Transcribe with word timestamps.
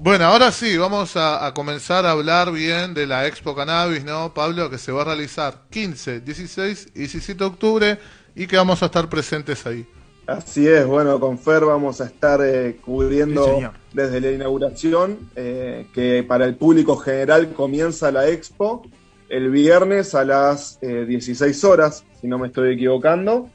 Bueno, 0.00 0.24
ahora 0.24 0.50
sí, 0.52 0.78
vamos 0.78 1.16
a, 1.16 1.52
comenzar 1.54 2.06
a 2.06 2.12
hablar 2.12 2.50
bien 2.50 2.94
de 2.94 3.06
la 3.06 3.26
Expo 3.26 3.54
Cannabis, 3.54 4.02
¿no, 4.04 4.32
Pablo? 4.32 4.70
Que 4.70 4.78
se 4.78 4.90
va 4.90 5.02
a 5.02 5.04
realizar 5.04 5.64
15, 5.68 6.20
16 6.20 6.92
y 6.94 6.98
17 7.00 7.38
de 7.38 7.44
octubre 7.44 7.98
y 8.34 8.46
que 8.46 8.56
vamos 8.56 8.82
a 8.82 8.86
estar 8.86 9.10
presentes 9.10 9.66
ahí. 9.66 9.86
Así 10.26 10.66
es, 10.66 10.86
bueno, 10.86 11.20
con 11.20 11.38
Fer 11.38 11.66
vamos 11.66 12.00
a 12.00 12.06
estar 12.06 12.40
eh, 12.42 12.78
cubriendo 12.82 13.70
desde 13.92 14.20
la 14.22 14.30
inauguración, 14.30 15.28
eh, 15.36 15.86
que 15.92 16.24
para 16.26 16.46
el 16.46 16.54
público 16.54 16.96
general 16.96 17.52
comienza 17.52 18.10
la 18.10 18.28
Expo 18.28 18.82
el 19.28 19.50
viernes 19.50 20.14
a 20.14 20.24
las 20.24 20.80
16 20.80 21.42
eh, 21.42 21.66
horas, 21.66 22.04
si 22.18 22.28
no 22.28 22.38
me 22.38 22.46
estoy 22.46 22.74
equivocando. 22.74 23.50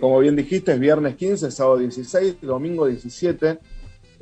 como 0.00 0.18
bien 0.18 0.34
dijiste, 0.34 0.72
es 0.72 0.80
viernes 0.80 1.14
15, 1.14 1.52
sábado 1.52 1.78
16, 1.78 2.40
domingo 2.40 2.86
17 2.86 3.60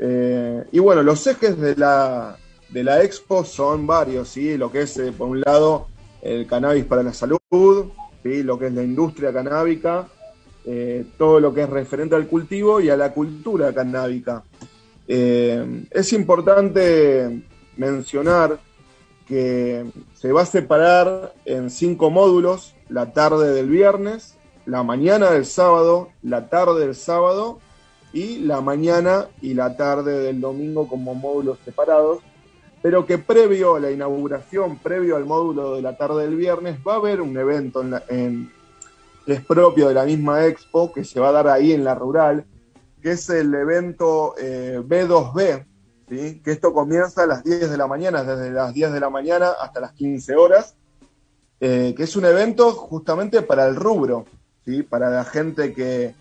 eh, 0.03 0.64
y 0.73 0.79
bueno, 0.79 1.03
los 1.03 1.27
ejes 1.27 1.61
de 1.61 1.77
la, 1.77 2.39
de 2.71 2.83
la 2.83 3.05
expo 3.05 3.45
son 3.45 3.87
varios, 3.87 4.30
¿sí? 4.30 4.57
Lo 4.57 4.73
que 4.73 4.83
es, 4.83 4.97
eh, 4.97 5.12
por 5.12 5.29
un 5.29 5.43
lado, 5.43 5.88
el 6.23 6.47
cannabis 6.47 6.87
para 6.87 7.02
la 7.02 7.12
salud, 7.12 7.38
¿sí? 8.23 8.43
Lo 8.43 8.59
que 8.59 8.69
es 8.69 8.73
la 8.73 8.83
industria 8.83 9.30
canábica, 9.30 10.09
eh, 10.65 11.05
todo 11.19 11.38
lo 11.38 11.52
que 11.52 11.65
es 11.65 11.69
referente 11.69 12.15
al 12.15 12.29
cultivo 12.29 12.80
y 12.80 12.88
a 12.88 12.97
la 12.97 13.12
cultura 13.12 13.74
canábica. 13.74 14.43
es 15.07 16.12
importante 16.12 17.43
mencionar 17.77 18.59
que 19.27 19.85
se 20.15 20.32
va 20.32 20.43
a 20.43 20.46
separar 20.46 21.35
en 21.45 21.69
cinco 21.69 22.10
módulos 22.10 22.74
la 22.88 23.12
tarde 23.12 23.52
del 23.52 23.69
viernes, 23.69 24.37
la 24.66 24.82
mañana 24.82 25.30
del 25.32 25.45
sábado, 25.45 26.09
la 26.23 26.48
tarde 26.48 26.80
del 26.87 26.95
sábado 26.95 27.59
y 28.12 28.38
la 28.38 28.60
mañana 28.60 29.28
y 29.41 29.55
la 29.55 29.77
tarde 29.77 30.20
del 30.20 30.41
domingo 30.41 30.88
como 30.88 31.14
módulos 31.14 31.59
separados, 31.64 32.20
pero 32.82 33.06
que 33.06 33.18
previo 33.18 33.77
a 33.77 33.80
la 33.80 33.91
inauguración, 33.91 34.78
previo 34.78 35.16
al 35.16 35.26
módulo 35.26 35.76
de 35.76 35.82
la 35.82 35.96
tarde 35.96 36.23
del 36.23 36.37
viernes, 36.37 36.79
va 36.87 36.95
a 36.95 36.96
haber 36.96 37.20
un 37.20 37.37
evento 37.37 37.85
en 38.09 38.51
que 39.26 39.35
es 39.35 39.45
propio 39.45 39.88
de 39.88 39.95
la 39.95 40.04
misma 40.04 40.46
expo, 40.46 40.93
que 40.93 41.04
se 41.04 41.20
va 41.20 41.29
a 41.29 41.32
dar 41.32 41.48
ahí 41.48 41.73
en 41.73 41.85
la 41.85 41.95
rural, 41.95 42.46
que 43.02 43.12
es 43.12 43.29
el 43.30 43.54
evento 43.54 44.35
eh, 44.38 44.80
B2B, 44.82 45.66
¿sí? 46.09 46.40
que 46.42 46.51
esto 46.51 46.73
comienza 46.73 47.23
a 47.23 47.26
las 47.26 47.45
10 47.45 47.70
de 47.70 47.76
la 47.76 47.87
mañana, 47.87 48.24
desde 48.24 48.51
las 48.51 48.73
10 48.73 48.92
de 48.92 49.01
la 49.01 49.10
mañana 49.10 49.51
hasta 49.60 49.80
las 49.80 49.92
15 49.92 50.37
horas, 50.37 50.74
eh, 51.60 51.95
que 51.96 52.02
es 52.04 52.16
un 52.16 52.24
evento 52.24 52.73
justamente 52.73 53.42
para 53.42 53.66
el 53.66 53.76
rubro, 53.76 54.24
¿sí? 54.65 54.82
para 54.82 55.10
la 55.10 55.24
gente 55.24 55.74
que, 55.74 56.15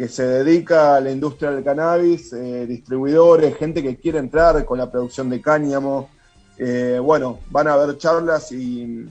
que 0.00 0.08
se 0.08 0.26
dedica 0.26 0.96
a 0.96 1.00
la 1.02 1.10
industria 1.10 1.50
del 1.50 1.62
cannabis, 1.62 2.32
eh, 2.32 2.64
distribuidores, 2.66 3.54
gente 3.58 3.82
que 3.82 3.98
quiere 3.98 4.18
entrar 4.18 4.64
con 4.64 4.78
la 4.78 4.90
producción 4.90 5.28
de 5.28 5.42
cáñamo. 5.42 6.08
Eh, 6.56 6.98
bueno, 7.02 7.40
van 7.50 7.68
a 7.68 7.74
haber 7.74 7.98
charlas 7.98 8.50
y 8.50 9.06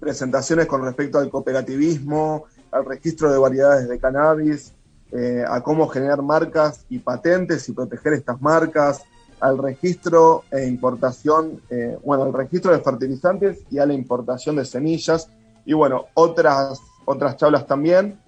presentaciones 0.00 0.66
con 0.66 0.82
respecto 0.82 1.20
al 1.20 1.30
cooperativismo, 1.30 2.46
al 2.72 2.84
registro 2.84 3.30
de 3.30 3.38
variedades 3.38 3.88
de 3.88 4.00
cannabis, 4.00 4.72
eh, 5.12 5.44
a 5.48 5.60
cómo 5.60 5.86
generar 5.86 6.20
marcas 6.20 6.84
y 6.88 6.98
patentes 6.98 7.68
y 7.68 7.72
proteger 7.72 8.14
estas 8.14 8.42
marcas, 8.42 9.02
al 9.38 9.56
registro 9.56 10.42
e 10.50 10.66
importación, 10.66 11.60
bueno, 12.02 12.24
al 12.24 12.32
registro 12.32 12.72
de 12.72 12.80
fertilizantes 12.80 13.60
y 13.70 13.78
a 13.78 13.86
la 13.86 13.94
importación 13.94 14.56
de 14.56 14.64
semillas 14.64 15.28
y 15.64 15.74
bueno, 15.74 16.06
otras, 16.14 16.80
otras 17.04 17.36
charlas 17.36 17.68
también. 17.68 18.18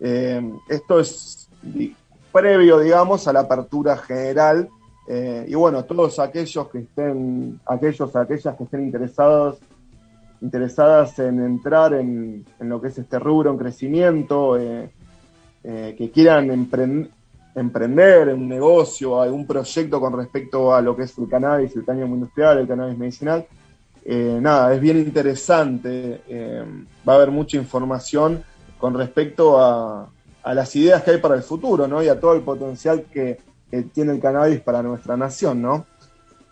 Esto 0.00 1.00
es 1.00 1.48
previo, 2.32 2.78
digamos, 2.78 3.26
a 3.28 3.32
la 3.32 3.40
apertura 3.40 3.96
general. 3.96 4.68
Eh, 5.06 5.46
y 5.48 5.54
bueno, 5.54 5.84
todos 5.84 6.18
aquellos 6.18 6.68
que 6.68 6.78
estén, 6.78 7.60
aquellos, 7.66 8.14
aquellas 8.14 8.56
que 8.56 8.64
estén 8.64 8.84
interesados, 8.84 9.58
interesadas 10.40 11.18
en 11.18 11.42
entrar 11.42 11.94
en, 11.94 12.44
lo 12.60 12.80
que 12.80 12.88
es 12.88 12.98
este 12.98 13.18
rubro 13.18 13.50
en 13.50 13.58
crecimiento, 13.58 14.56
eh, 14.56 14.90
eh, 15.64 15.94
que 15.98 16.10
quieran 16.10 16.50
emprender 17.54 18.28
un 18.34 18.48
negocio, 18.48 19.20
algún 19.20 19.46
proyecto 19.46 20.00
con 20.00 20.16
respecto 20.16 20.74
a 20.74 20.80
lo 20.80 20.96
que 20.96 21.02
es 21.02 21.18
el 21.18 21.28
cannabis, 21.28 21.74
el 21.76 21.84
cáñamo 21.84 22.14
industrial, 22.14 22.58
el 22.58 22.68
cannabis 22.68 22.96
medicinal, 22.96 23.46
nada, 24.06 24.72
es 24.74 24.80
bien 24.80 24.98
interesante. 24.98 26.22
va 27.06 27.12
a 27.12 27.16
haber 27.16 27.30
mucha 27.30 27.58
información 27.58 28.42
con 28.80 28.94
respecto 28.94 29.60
a, 29.62 30.10
las 30.42 30.74
ideas 30.74 31.02
que 31.02 31.12
hay 31.12 31.18
para 31.18 31.34
el 31.34 31.42
futuro, 31.42 31.86
¿no? 31.86 32.02
Y 32.02 32.08
a 32.08 32.18
todo 32.18 32.34
el 32.34 32.40
potencial 32.40 33.04
que, 33.04 33.38
tiene 33.92 34.12
el 34.12 34.20
cannabis 34.20 34.60
para 34.60 34.82
nuestra 34.82 35.16
nación, 35.16 35.62
¿no? 35.62 35.86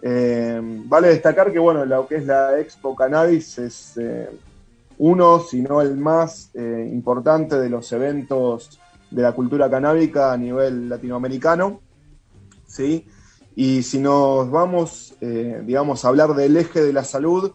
Eh, 0.02 0.60
vale 0.62 1.08
destacar 1.08 1.50
que, 1.50 1.58
bueno, 1.58 1.84
lo 1.84 2.06
que 2.06 2.16
es 2.16 2.26
la 2.26 2.60
Expo 2.60 2.94
Cannabis 2.94 3.58
es 3.58 3.96
eh, 3.96 4.30
uno, 4.98 5.40
si 5.40 5.60
no 5.60 5.80
el 5.80 5.96
más 5.96 6.50
eh, 6.54 6.88
importante 6.92 7.58
de 7.58 7.68
los 7.68 7.90
eventos 7.90 8.78
de 9.10 9.22
la 9.22 9.32
cultura 9.32 9.68
canábica 9.68 10.32
a 10.32 10.36
nivel 10.36 10.88
latinoamericano, 10.88 11.80
¿sí? 12.68 13.08
Y 13.56 13.82
si 13.82 13.98
nos 13.98 14.48
vamos, 14.48 15.16
digamos, 15.20 16.04
a 16.04 16.08
hablar 16.08 16.34
del 16.34 16.56
eje 16.56 16.80
de 16.80 16.92
la 16.92 17.02
salud, 17.02 17.50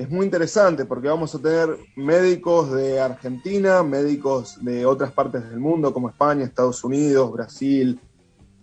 es 0.00 0.08
muy 0.08 0.24
interesante 0.24 0.86
porque 0.86 1.08
vamos 1.08 1.34
a 1.34 1.38
tener 1.38 1.76
médicos 1.94 2.72
de 2.72 2.98
Argentina, 2.98 3.82
médicos 3.82 4.56
de 4.64 4.86
otras 4.86 5.12
partes 5.12 5.46
del 5.50 5.60
mundo 5.60 5.92
como 5.92 6.08
España, 6.08 6.42
Estados 6.42 6.82
Unidos, 6.84 7.30
Brasil. 7.30 8.00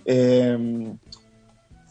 Em, 0.04 0.98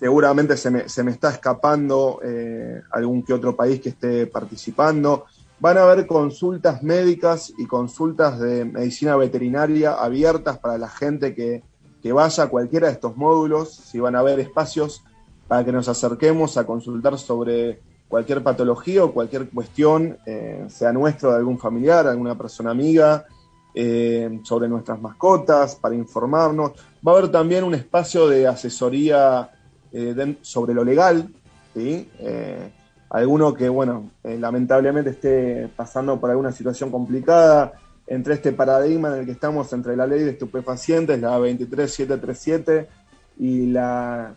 seguramente 0.01 0.57
se 0.57 0.71
me, 0.73 1.13
está 1.13 1.31
escapando 1.31 2.19
eh, 2.25 2.83
algún 2.91 3.23
que 3.23 3.35
otro 3.35 3.55
país 3.55 3.81
que 3.81 3.91
esté 3.91 4.27
participando. 4.27 5.27
Van 5.61 5.79
a 5.79 5.85
haber 5.85 6.09
consultas 6.09 6.83
médicas 6.83 7.53
y 7.57 7.67
consultas 7.67 8.41
de 8.41 8.65
medicina 8.65 9.15
veterinaria 9.15 9.93
abiertas 9.93 10.59
para 10.59 10.77
la 10.77 10.89
gente 10.89 11.37
que, 11.37 11.63
que 12.03 12.13
vaya 12.13 12.43
a 12.43 12.49
cualquiera 12.49 12.89
de 12.89 12.95
estos 12.95 13.17
módulos. 13.17 13.73
Si 13.73 14.01
van 14.01 14.17
a 14.17 14.19
haber 14.19 14.41
espacios 14.41 15.05
para 15.47 15.65
que 15.65 15.71
nos 15.71 15.89
acerquemos 15.89 16.57
a 16.57 16.67
consultar 16.67 17.17
sobre 17.17 17.81
cualquier 18.09 18.43
patología 18.43 19.05
o 19.05 19.13
cualquier 19.13 19.49
cuestión, 19.51 20.19
eh, 20.27 20.65
sea 20.69 20.93
nuestro, 20.93 21.31
de 21.31 21.39
algún 21.39 21.59
familiar, 21.59 22.07
alguna 22.07 22.37
persona 22.37 22.71
amiga, 22.71 23.25
eh, 23.75 24.41
sobre 24.43 24.69
nuestras 24.69 25.01
mascotas, 25.01 25.75
para 25.75 25.95
informarnos. 25.95 26.73
Va 27.07 27.13
a 27.13 27.19
haber 27.19 27.31
también 27.31 27.65
un 27.65 27.75
espacio 27.75 28.29
de 28.29 28.47
asesoría 28.47 29.51
eh, 29.93 30.37
sobre 30.41 30.75
lo 30.75 30.85
legal, 30.85 31.29
¿sí? 31.75 32.11
alguno 33.11 33.55
que, 33.55 33.69
bueno, 33.69 34.11
lamentablemente 34.25 35.11
esté 35.11 35.69
pasando 35.75 36.21
por 36.21 36.31
alguna 36.31 36.53
situación 36.53 36.91
complicada, 36.91 37.75
entre 38.07 38.35
este 38.35 38.53
paradigma 38.53 39.09
en 39.09 39.21
el 39.21 39.27
que 39.27 39.33
estamos 39.33 39.73
entre 39.73 39.97
la 39.97 40.07
ley 40.07 40.21
de 40.21 40.31
estupefacientes, 40.31 41.21
la 41.21 41.39
23737, 41.39 42.89
y 43.39 43.67
la 43.67 44.35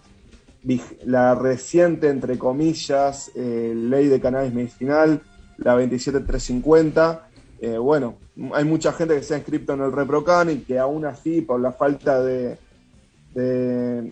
la 1.05 1.35
reciente, 1.35 2.09
entre 2.09 2.37
comillas, 2.37 3.31
eh, 3.35 3.73
ley 3.75 4.07
de 4.07 4.19
cannabis 4.19 4.53
medicinal, 4.53 5.21
la 5.57 5.75
27350. 5.75 7.27
Eh, 7.61 7.77
bueno, 7.77 8.15
hay 8.53 8.65
mucha 8.65 8.93
gente 8.93 9.15
que 9.15 9.23
se 9.23 9.33
ha 9.33 9.37
inscrito 9.37 9.73
en 9.73 9.81
el 9.81 9.91
ReproCan 9.91 10.49
y 10.49 10.57
que 10.59 10.79
aún 10.79 11.05
así, 11.05 11.41
por 11.41 11.59
la 11.59 11.71
falta 11.71 12.21
de, 12.21 12.57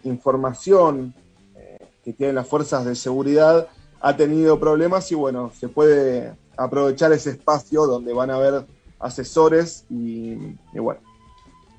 información 0.03 1.13
eh, 1.55 1.77
que 2.03 2.13
tienen 2.13 2.35
las 2.35 2.47
fuerzas 2.47 2.85
de 2.85 2.95
seguridad, 2.95 3.67
ha 3.99 4.15
tenido 4.15 4.59
problemas 4.59 5.11
y 5.11 5.15
bueno, 5.15 5.51
se 5.59 5.67
puede 5.67 6.33
aprovechar 6.55 7.11
ese 7.11 7.31
espacio 7.31 7.85
donde 7.85 8.13
van 8.13 8.29
a 8.29 8.35
haber 8.35 8.65
asesores 8.99 9.85
y, 9.89 10.35
bueno, 10.73 11.01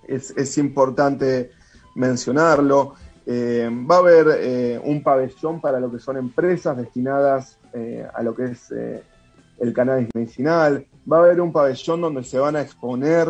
es, 0.06 0.31
es 0.37 0.59
importante 0.59 1.53
mencionarlo. 1.95 2.95
Eh, 3.31 3.69
va 3.71 3.97
a 3.97 3.99
haber 3.99 4.27
eh, 4.41 4.81
un 4.83 5.03
pabellón 5.03 5.61
para 5.61 5.78
lo 5.78 5.93
que 5.93 5.99
son 5.99 6.16
empresas 6.16 6.75
destinadas 6.79 7.58
eh, 7.75 8.08
a 8.14 8.23
lo 8.23 8.35
que 8.35 8.44
es 8.47 8.73
el 8.73 9.75
cannabis 9.75 10.08
medicinal. 10.14 10.87
Va 11.11 11.19
a 11.19 11.20
haber 11.20 11.43
un 11.43 11.52
pabellón 11.52 12.00
donde 12.00 12.25
se 12.25 12.38
van 12.38 12.56
a 12.56 12.62
exponer 12.62 13.29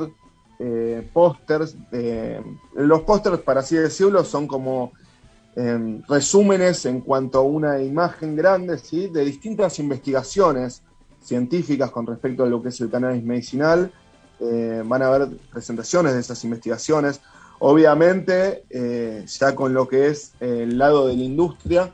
pósters. 1.13 1.77
los 2.75 3.01
pósters, 3.03 3.39
para 3.39 3.61
así 3.61 3.75
decirlo, 3.75 4.25
son 4.25 4.47
como 4.47 4.93
resúmenes 6.09 6.87
en 6.87 7.01
cuanto 7.01 7.39
a 7.39 7.43
una 7.43 7.83
imagen 7.83 8.37
grande 8.37 8.79
¿sí? 8.79 9.09
de 9.09 9.25
distintas 9.25 9.81
investigaciones 9.81 10.83
científicas 11.21 11.91
con 11.91 12.07
respecto 12.07 12.45
a 12.45 12.47
lo 12.47 12.63
que 12.63 12.69
es 12.69 12.81
el 12.81 12.91
cannabis 12.91 13.25
medicinal. 13.25 13.91
van 14.85 15.03
a 15.03 15.07
haber 15.09 15.29
presentaciones 15.51 16.15
de 16.15 16.21
esas 16.21 16.43
investigaciones. 16.45 17.21
Obviamente, 17.61 18.65
eh, 18.71 19.25
ya 19.27 19.55
con 19.55 19.75
lo 19.75 19.89
que 19.89 20.09
es 20.09 20.35
el 20.41 20.79
lado 20.79 21.09
de 21.09 21.17
la 21.17 21.25
industria, 21.25 21.93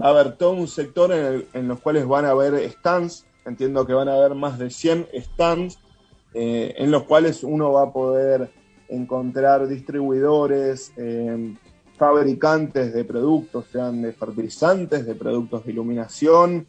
va 0.00 0.06
a 0.06 0.10
haber 0.10 0.36
todo 0.36 0.52
un 0.52 0.68
sector 0.68 1.12
en, 1.12 1.68
los 1.68 1.80
cuales 1.80 2.06
van 2.06 2.24
a 2.24 2.30
haber 2.30 2.70
stands, 2.70 3.26
entiendo 3.44 3.86
que 3.86 3.92
van 3.92 4.08
a 4.08 4.14
haber 4.14 4.34
más 4.34 4.58
de 4.58 4.70
100 4.70 5.08
stands, 5.14 5.78
eh, 6.32 6.74
en 6.78 6.90
los 6.90 7.02
cuales 7.02 7.44
uno 7.44 7.72
va 7.72 7.82
a 7.84 7.92
poder 7.92 8.50
encontrar 8.88 9.68
distribuidores, 9.68 10.92
eh, 10.96 11.56
fabricantes 11.98 12.94
de 12.94 13.04
productos, 13.04 13.66
sean 13.70 14.00
de 14.00 14.12
fertilizantes, 14.12 15.04
de 15.04 15.14
productos 15.14 15.64
de 15.64 15.72
iluminación, 15.72 16.66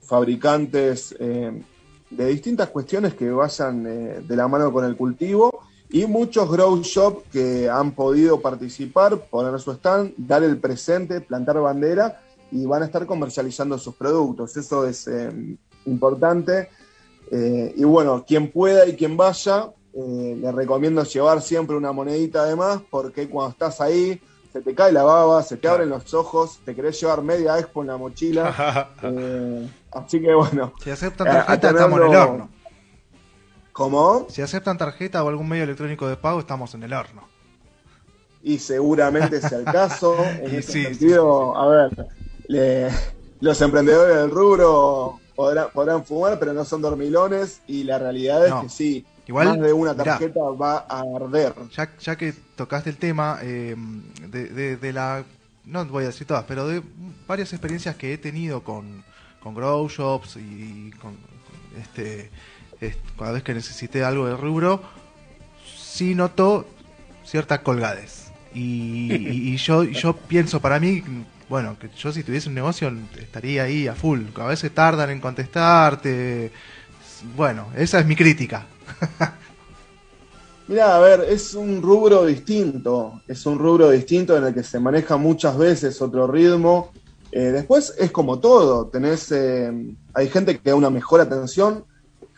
fabricantes 0.00 1.16
de 1.16 2.26
distintas 2.26 2.68
cuestiones 2.70 3.14
que 3.14 3.30
vayan 3.30 3.84
de 4.26 4.36
la 4.36 4.48
mano 4.48 4.72
con 4.72 4.84
el 4.84 4.96
cultivo 4.96 5.65
y 5.90 6.06
muchos 6.06 6.50
grow 6.50 6.76
shop 6.82 7.24
que 7.32 7.68
han 7.68 7.92
podido 7.92 8.40
participar, 8.40 9.18
poner 9.26 9.58
su 9.60 9.72
stand, 9.72 10.14
dar 10.16 10.42
el 10.42 10.58
presente, 10.58 11.20
plantar 11.20 11.60
bandera 11.60 12.20
y 12.50 12.64
van 12.66 12.82
a 12.82 12.86
estar 12.86 13.06
comercializando 13.06 13.78
sus 13.78 13.94
productos. 13.94 14.56
Eso 14.56 14.86
es 14.86 15.08
importante. 15.86 16.68
y 17.30 17.84
bueno, 17.84 18.24
quien 18.26 18.50
pueda 18.50 18.86
y 18.86 18.96
quien 18.96 19.16
vaya, 19.16 19.70
eh, 19.98 20.36
le 20.38 20.52
recomiendo 20.52 21.02
llevar 21.04 21.40
siempre 21.40 21.74
una 21.74 21.90
monedita 21.90 22.40
además, 22.40 22.82
porque 22.90 23.30
cuando 23.30 23.52
estás 23.52 23.80
ahí, 23.80 24.20
se 24.52 24.60
te 24.60 24.74
cae 24.74 24.92
la 24.92 25.04
baba, 25.04 25.42
se 25.42 25.56
te 25.56 25.68
abren 25.68 25.88
los 25.88 26.12
ojos, 26.12 26.60
te 26.66 26.74
querés 26.74 27.00
llevar 27.00 27.22
media 27.22 27.58
expo 27.58 27.80
en 27.80 27.88
la 27.88 27.96
mochila. 27.96 28.90
Eh, 29.02 29.70
así 29.92 30.20
que 30.20 30.34
bueno. 30.34 30.74
Si 30.82 30.90
aceptan 30.90 31.26
tarjeta, 31.26 31.70
estamos 31.70 32.00
en 32.00 32.06
el 32.08 32.16
horno. 32.16 32.48
¿Cómo? 33.76 34.26
Si 34.30 34.40
aceptan 34.40 34.78
tarjeta 34.78 35.22
o 35.22 35.28
algún 35.28 35.50
medio 35.50 35.64
electrónico 35.64 36.08
de 36.08 36.16
pago, 36.16 36.40
estamos 36.40 36.74
en 36.74 36.82
el 36.82 36.94
horno. 36.94 37.28
Y 38.42 38.58
seguramente 38.58 39.38
sea 39.38 39.58
el 39.58 39.64
caso. 39.80 40.16
En 40.24 40.54
ese 40.54 40.84
sentido, 40.84 41.54
a 41.54 41.68
ver, 41.68 42.96
los 43.40 43.60
emprendedores 43.60 44.16
del 44.16 44.30
rubro 44.30 45.20
podrán, 45.34 45.66
podrán 45.74 46.06
fumar, 46.06 46.38
pero 46.38 46.54
no 46.54 46.64
son 46.64 46.80
dormilones. 46.80 47.60
Y 47.66 47.84
la 47.84 47.98
realidad 47.98 48.46
es 48.46 48.54
que 48.62 48.68
sí 48.70 49.06
Igual, 49.26 49.48
más 49.48 49.60
de 49.60 49.72
una 49.74 49.94
tarjeta 49.94 50.40
va 50.40 50.86
a 50.88 51.02
arder. 51.14 51.52
Ya, 51.76 51.92
ya 52.00 52.16
que 52.16 52.32
tocaste 52.32 52.88
el 52.88 52.96
tema 52.96 53.40
eh, 53.42 53.76
de, 54.30 54.92
la, 54.94 55.22
no 55.66 55.84
voy 55.84 56.04
a 56.04 56.06
decir 56.06 56.26
todas, 56.26 56.44
pero 56.44 56.66
de 56.66 56.82
varias 57.26 57.52
experiencias 57.52 57.94
que 57.96 58.14
he 58.14 58.16
tenido 58.16 58.64
con, 58.64 59.04
con 59.42 59.54
grow 59.54 59.86
shops 59.86 60.36
y 60.36 60.92
con 60.92 61.14
este, 61.78 62.30
cada 63.18 63.32
vez 63.32 63.42
que 63.42 63.54
necesité 63.54 64.04
algo 64.04 64.26
de 64.26 64.36
rubro, 64.36 64.82
sí 65.76 66.14
noto 66.14 66.66
cierta 67.24 67.62
colgades. 67.62 68.32
Y, 68.54 69.12
y, 69.12 69.56
yo, 69.56 69.84
yo 69.84 70.14
pienso 70.14 70.60
para 70.60 70.80
mí, 70.80 71.02
bueno, 71.48 71.76
que 71.78 71.90
yo 71.96 72.12
si 72.12 72.22
tuviese 72.22 72.48
un 72.48 72.54
negocio 72.54 72.92
estaría 73.20 73.64
ahí 73.64 73.86
a 73.86 73.94
full. 73.94 74.22
A 74.36 74.46
veces 74.46 74.72
tardan 74.72 75.10
en 75.10 75.20
contestarte. 75.20 76.50
Bueno, 77.36 77.68
esa 77.76 78.00
es 78.00 78.06
mi 78.06 78.16
crítica. 78.16 78.66
Mira, 80.68 80.96
a 80.96 80.98
ver, 80.98 81.26
es 81.28 81.54
un 81.54 81.80
rubro 81.80 82.26
distinto, 82.26 83.20
es 83.28 83.46
un 83.46 83.56
rubro 83.56 83.90
distinto 83.90 84.36
en 84.36 84.44
el 84.44 84.54
que 84.54 84.64
se 84.64 84.80
maneja 84.80 85.16
muchas 85.16 85.56
veces 85.56 86.02
otro 86.02 86.26
ritmo. 86.26 86.90
Eh, 87.30 87.52
después 87.52 87.94
es 87.98 88.10
como 88.10 88.40
todo, 88.40 88.86
tenés, 88.86 89.30
eh, 89.30 89.72
hay 90.12 90.28
gente 90.28 90.58
que 90.58 90.70
da 90.70 90.74
una 90.74 90.90
mejor 90.90 91.20
atención, 91.20 91.84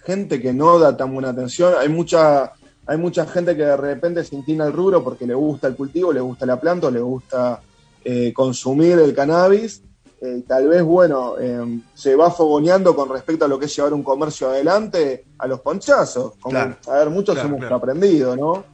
gente 0.08 0.40
que 0.40 0.52
no 0.52 0.78
da 0.78 0.96
tan 0.96 1.12
buena 1.12 1.30
atención, 1.30 1.74
hay 1.78 1.88
mucha, 1.88 2.52
hay 2.86 2.96
mucha 2.96 3.26
gente 3.26 3.54
que 3.56 3.64
de 3.64 3.76
repente 3.76 4.24
se 4.24 4.36
inclina 4.36 4.64
al 4.64 4.72
rubro 4.72 5.04
porque 5.04 5.26
le 5.26 5.34
gusta 5.34 5.68
el 5.68 5.76
cultivo, 5.76 6.12
le 6.12 6.20
gusta 6.20 6.46
la 6.46 6.58
planta, 6.58 6.90
le 6.90 7.00
gusta 7.00 7.60
eh, 8.04 8.32
consumir 8.32 8.98
el 8.98 9.14
cannabis, 9.14 9.82
eh, 10.20 10.42
tal 10.48 10.66
vez, 10.66 10.82
bueno, 10.82 11.34
eh, 11.38 11.80
se 11.94 12.16
va 12.16 12.30
fogoneando 12.30 12.96
con 12.96 13.08
respecto 13.08 13.44
a 13.44 13.48
lo 13.48 13.58
que 13.58 13.66
es 13.66 13.76
llevar 13.76 13.92
un 13.92 14.02
comercio 14.02 14.48
adelante 14.48 15.26
a 15.38 15.46
los 15.46 15.60
ponchazos. 15.60 16.36
Como, 16.40 16.58
a 16.58 16.94
ver, 16.94 17.10
muchos 17.10 17.38
hemos 17.38 17.62
aprendido, 17.70 18.34
¿no? 18.34 18.64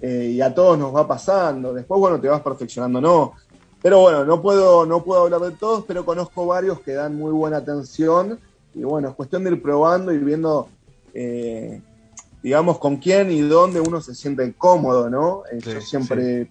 Eh, 0.00 0.34
y 0.34 0.40
a 0.40 0.54
todos 0.54 0.78
nos 0.78 0.94
va 0.94 1.06
pasando. 1.06 1.74
Después, 1.74 2.00
bueno, 2.00 2.20
te 2.20 2.28
vas 2.28 2.40
perfeccionando, 2.40 3.00
¿no? 3.00 3.32
Pero 3.82 4.00
bueno, 4.00 4.24
no 4.24 4.40
puedo, 4.40 4.86
no 4.86 5.04
puedo 5.04 5.24
hablar 5.24 5.40
de 5.42 5.50
todos, 5.50 5.84
pero 5.86 6.04
conozco 6.04 6.46
varios 6.46 6.80
que 6.80 6.92
dan 6.92 7.14
muy 7.14 7.32
buena 7.32 7.58
atención. 7.58 8.38
Y 8.74 8.82
bueno, 8.82 9.10
es 9.10 9.14
cuestión 9.14 9.44
de 9.44 9.50
ir 9.50 9.62
probando 9.62 10.12
y 10.12 10.18
viendo, 10.18 10.68
digamos, 12.42 12.78
con 12.78 12.96
quién 12.96 13.30
y 13.30 13.40
dónde 13.40 13.80
uno 13.80 14.00
se 14.00 14.14
siente 14.14 14.52
cómodo, 14.54 15.10
¿no? 15.10 15.42
yo 15.58 15.80
siempre 15.80 16.48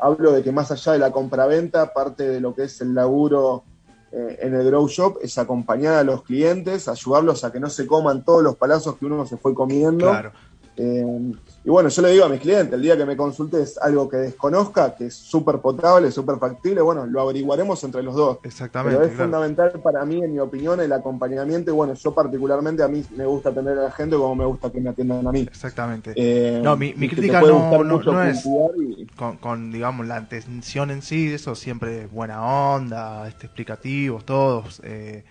hablo 0.00 0.32
de 0.32 0.42
que 0.42 0.52
más 0.52 0.70
allá 0.70 0.92
de 0.92 0.98
la 0.98 1.10
compraventa, 1.10 1.92
parte 1.92 2.28
de 2.28 2.40
lo 2.40 2.54
que 2.54 2.64
es 2.64 2.80
el 2.80 2.94
laburo 2.94 3.64
eh, 4.10 4.38
en 4.42 4.54
el 4.54 4.64
Grow 4.64 4.88
Shop 4.88 5.18
es 5.22 5.36
acompañar 5.38 5.94
a 5.94 6.04
los 6.04 6.22
clientes, 6.22 6.88
ayudarlos 6.88 7.44
a 7.44 7.52
que 7.52 7.60
no 7.60 7.68
se 7.68 7.86
coman 7.86 8.24
todos 8.24 8.42
los 8.42 8.56
palazos 8.56 8.96
que 8.96 9.06
uno 9.06 9.26
se 9.26 9.36
fue 9.36 9.54
comiendo. 9.54 10.10
Eh, 10.78 11.32
y 11.64 11.70
bueno, 11.70 11.88
yo 11.88 12.02
le 12.02 12.10
digo 12.12 12.24
a 12.24 12.28
mis 12.28 12.40
clientes, 12.40 12.72
el 12.72 12.82
día 12.82 12.96
que 12.96 13.04
me 13.04 13.16
consultes 13.16 13.76
algo 13.78 14.08
que 14.08 14.16
desconozca, 14.16 14.94
que 14.94 15.06
es 15.06 15.14
súper 15.14 15.58
potable, 15.58 16.10
súper 16.10 16.38
factible, 16.38 16.80
bueno, 16.80 17.04
lo 17.04 17.20
averiguaremos 17.20 17.82
entre 17.84 18.02
los 18.02 18.14
dos. 18.14 18.38
Exactamente. 18.44 18.96
Pero 18.96 19.10
es 19.10 19.18
fundamental 19.18 19.72
para 19.82 20.04
mí, 20.04 20.22
en 20.22 20.32
mi 20.32 20.38
opinión, 20.38 20.80
el 20.80 20.92
acompañamiento. 20.92 21.70
Y 21.70 21.74
bueno, 21.74 21.94
yo 21.94 22.14
particularmente 22.14 22.82
a 22.82 22.88
mí 22.88 23.04
me 23.16 23.26
gusta 23.26 23.50
atender 23.50 23.76
a 23.76 23.82
la 23.82 23.90
gente 23.90 24.16
como 24.16 24.36
me 24.36 24.44
gusta 24.44 24.70
que 24.70 24.80
me 24.80 24.90
atiendan 24.90 25.26
a 25.26 25.32
mí. 25.32 25.40
Exactamente. 25.40 26.12
Eh, 26.16 26.60
no, 26.62 26.76
mi, 26.76 26.92
crítica 26.94 27.40
no, 27.40 27.82
no, 27.84 28.22
es 28.22 28.46
con, 29.40 29.72
digamos, 29.72 30.06
la 30.06 30.16
atención 30.16 30.90
en 30.90 31.02
sí, 31.02 31.32
eso 31.32 31.54
siempre 31.54 32.06
buena 32.06 32.44
onda, 32.44 33.26
este, 33.28 33.46
explicativos, 33.46 34.24
todos. 34.24 34.80
Eh, 34.84 35.24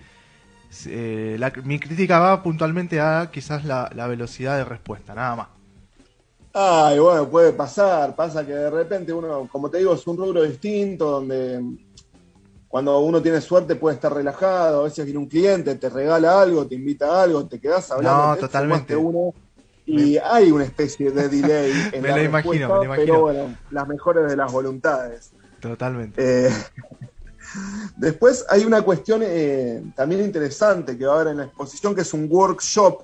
eh, 0.87 1.39
mi 1.63 1.79
crítica 1.79 2.19
va 2.19 2.43
puntualmente 2.43 2.99
a 2.99 3.29
quizás 3.31 3.65
la, 3.65 3.89
la 3.95 4.07
velocidad 4.07 4.57
de 4.57 4.65
respuesta, 4.65 5.15
nada 5.15 5.35
más. 5.35 5.47
Ay, 6.53 6.97
bueno, 6.97 7.29
puede 7.29 7.53
pasar, 7.53 8.15
pasa 8.15 8.45
que 8.45 8.53
de 8.53 8.69
repente 8.69 9.13
uno, 9.13 9.47
como 9.51 9.69
te 9.69 9.77
digo, 9.77 9.93
es 9.93 10.07
un 10.07 10.17
rubro 10.17 10.41
distinto, 10.41 11.11
donde 11.11 11.61
cuando 12.67 12.99
uno 12.99 13.21
tiene 13.21 13.41
suerte 13.41 13.75
puede 13.75 13.95
estar 13.95 14.13
relajado, 14.13 14.81
a 14.81 14.83
veces 14.85 15.05
viene 15.05 15.19
un 15.19 15.27
cliente, 15.27 15.75
te 15.75 15.89
regala 15.89 16.41
algo, 16.41 16.65
te 16.67 16.75
invita 16.75 17.07
a 17.07 17.23
algo, 17.23 17.45
te 17.47 17.59
quedas 17.59 17.91
hablando. 17.91 18.27
No, 18.27 18.37
totalmente. 18.37 18.95
Uno, 18.95 19.33
y 19.85 20.17
hay 20.17 20.51
una 20.51 20.65
especie 20.65 21.11
de 21.11 21.29
delay 21.29 21.71
en 21.93 22.01
me 22.01 22.09
la 22.09 22.17
lo 22.17 22.23
imagino, 22.23 22.67
me 22.67 22.75
lo 22.75 22.83
imagino. 22.83 23.05
Pero 23.05 23.21
bueno, 23.21 23.57
las 23.71 23.87
mejores 23.87 24.27
de 24.27 24.35
las 24.35 24.51
voluntades. 24.51 25.31
Totalmente. 25.61 26.47
Eh, 26.47 26.51
después 27.95 28.45
hay 28.49 28.65
una 28.65 28.81
cuestión 28.81 29.21
eh, 29.23 29.83
también 29.95 30.21
interesante 30.21 30.97
que 30.97 31.05
va 31.05 31.13
a 31.13 31.15
haber 31.15 31.27
en 31.31 31.37
la 31.37 31.43
exposición, 31.45 31.95
que 31.95 32.01
es 32.01 32.13
un 32.13 32.27
workshop 32.29 33.03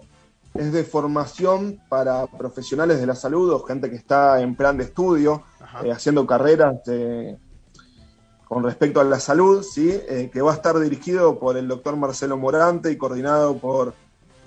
es 0.54 0.72
de 0.72 0.84
formación 0.84 1.82
para 1.90 2.28
profesionales 2.28 3.00
de 3.00 3.08
la 3.08 3.16
salud 3.16 3.52
o 3.52 3.64
gente 3.64 3.90
que 3.90 3.96
está 3.96 4.40
en 4.40 4.56
plan 4.56 4.78
de 4.78 4.84
estudio, 4.84 5.44
eh, 5.84 5.92
haciendo 5.92 6.28
carreras 6.28 6.76
con 8.46 8.64
respecto 8.64 9.00
a 9.00 9.04
la 9.04 9.20
salud, 9.20 9.64
¿sí? 9.64 9.90
Eh, 9.92 10.30
que 10.32 10.42
va 10.42 10.52
a 10.52 10.56
estar 10.56 10.78
dirigido 10.80 11.40
por 11.40 11.58
el 11.58 11.68
doctor 11.68 11.96
Marcelo 11.96 12.38
Morante 12.38 12.92
y 12.92 12.98
coordinado 12.98 13.58
por 13.58 13.96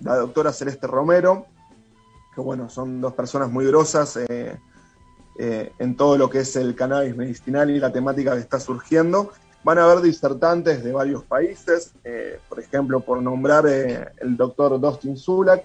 la 0.00 0.16
doctora 0.16 0.52
Celeste 0.52 0.86
Romero, 0.86 1.46
que 2.34 2.40
bueno, 2.40 2.68
son 2.68 3.00
dos 3.00 3.14
personas 3.14 3.50
muy 3.50 3.66
grosas 3.66 4.16
eh, 4.16 4.58
en 5.38 5.96
todo 5.96 6.16
lo 6.16 6.30
que 6.30 6.40
es 6.40 6.54
el 6.54 6.76
cannabis 6.76 7.16
medicinal 7.16 7.68
y 7.70 7.80
la 7.80 7.92
temática 7.92 8.34
que 8.34 8.40
está 8.40 8.60
surgiendo. 8.60 9.32
Van 9.66 9.78
a 9.78 9.84
haber 9.84 10.00
disertantes 10.00 10.84
de 10.84 10.92
varios 10.92 11.24
países, 11.24 11.92
por 12.48 12.60
ejemplo, 12.60 13.00
por 13.00 13.20
nombrar 13.20 13.66
el 13.66 14.36
doctor 14.36 14.80
Dustin 14.80 15.16
Zulak, 15.16 15.64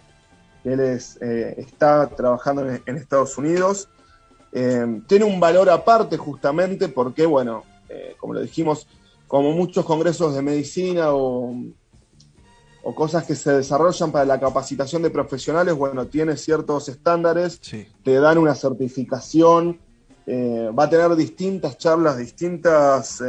él 0.64 0.80
eh, 0.80 1.56
está 1.58 2.08
trabajando 2.08 2.68
en, 2.68 2.98
Estados 2.98 3.38
Unidos. 3.38 3.90
Eh, 4.52 5.02
tiene 5.08 5.26
un 5.26 5.40
valor 5.40 5.70
aparte 5.70 6.18
justamente 6.18 6.90
porque, 6.90 7.28
bueno, 7.28 7.64
eh, 7.90 8.16
como 8.20 8.34
lo 8.34 8.42
dijimos, 8.42 8.88
como 9.28 9.52
muchos 9.52 9.86
congresos 9.86 10.34
de 10.34 10.42
medicina 10.42 11.14
o, 11.14 11.56
cosas 12.96 13.26
que 13.26 13.36
se 13.36 13.52
desarrollan 13.52 14.12
para 14.12 14.26
la 14.26 14.40
capacitación 14.40 15.04
de 15.04 15.12
profesionales, 15.12 15.76
bueno, 15.76 16.08
tiene 16.08 16.36
ciertos 16.36 16.90
estándares, 16.90 17.62
te 17.62 18.14
dan 18.16 18.40
una 18.40 18.56
certificación, 18.56 19.80
va 20.28 20.84
a 20.86 20.90
tener 20.90 21.16
distintas 21.16 21.78
charlas, 21.78 22.18
distintas 22.18 23.22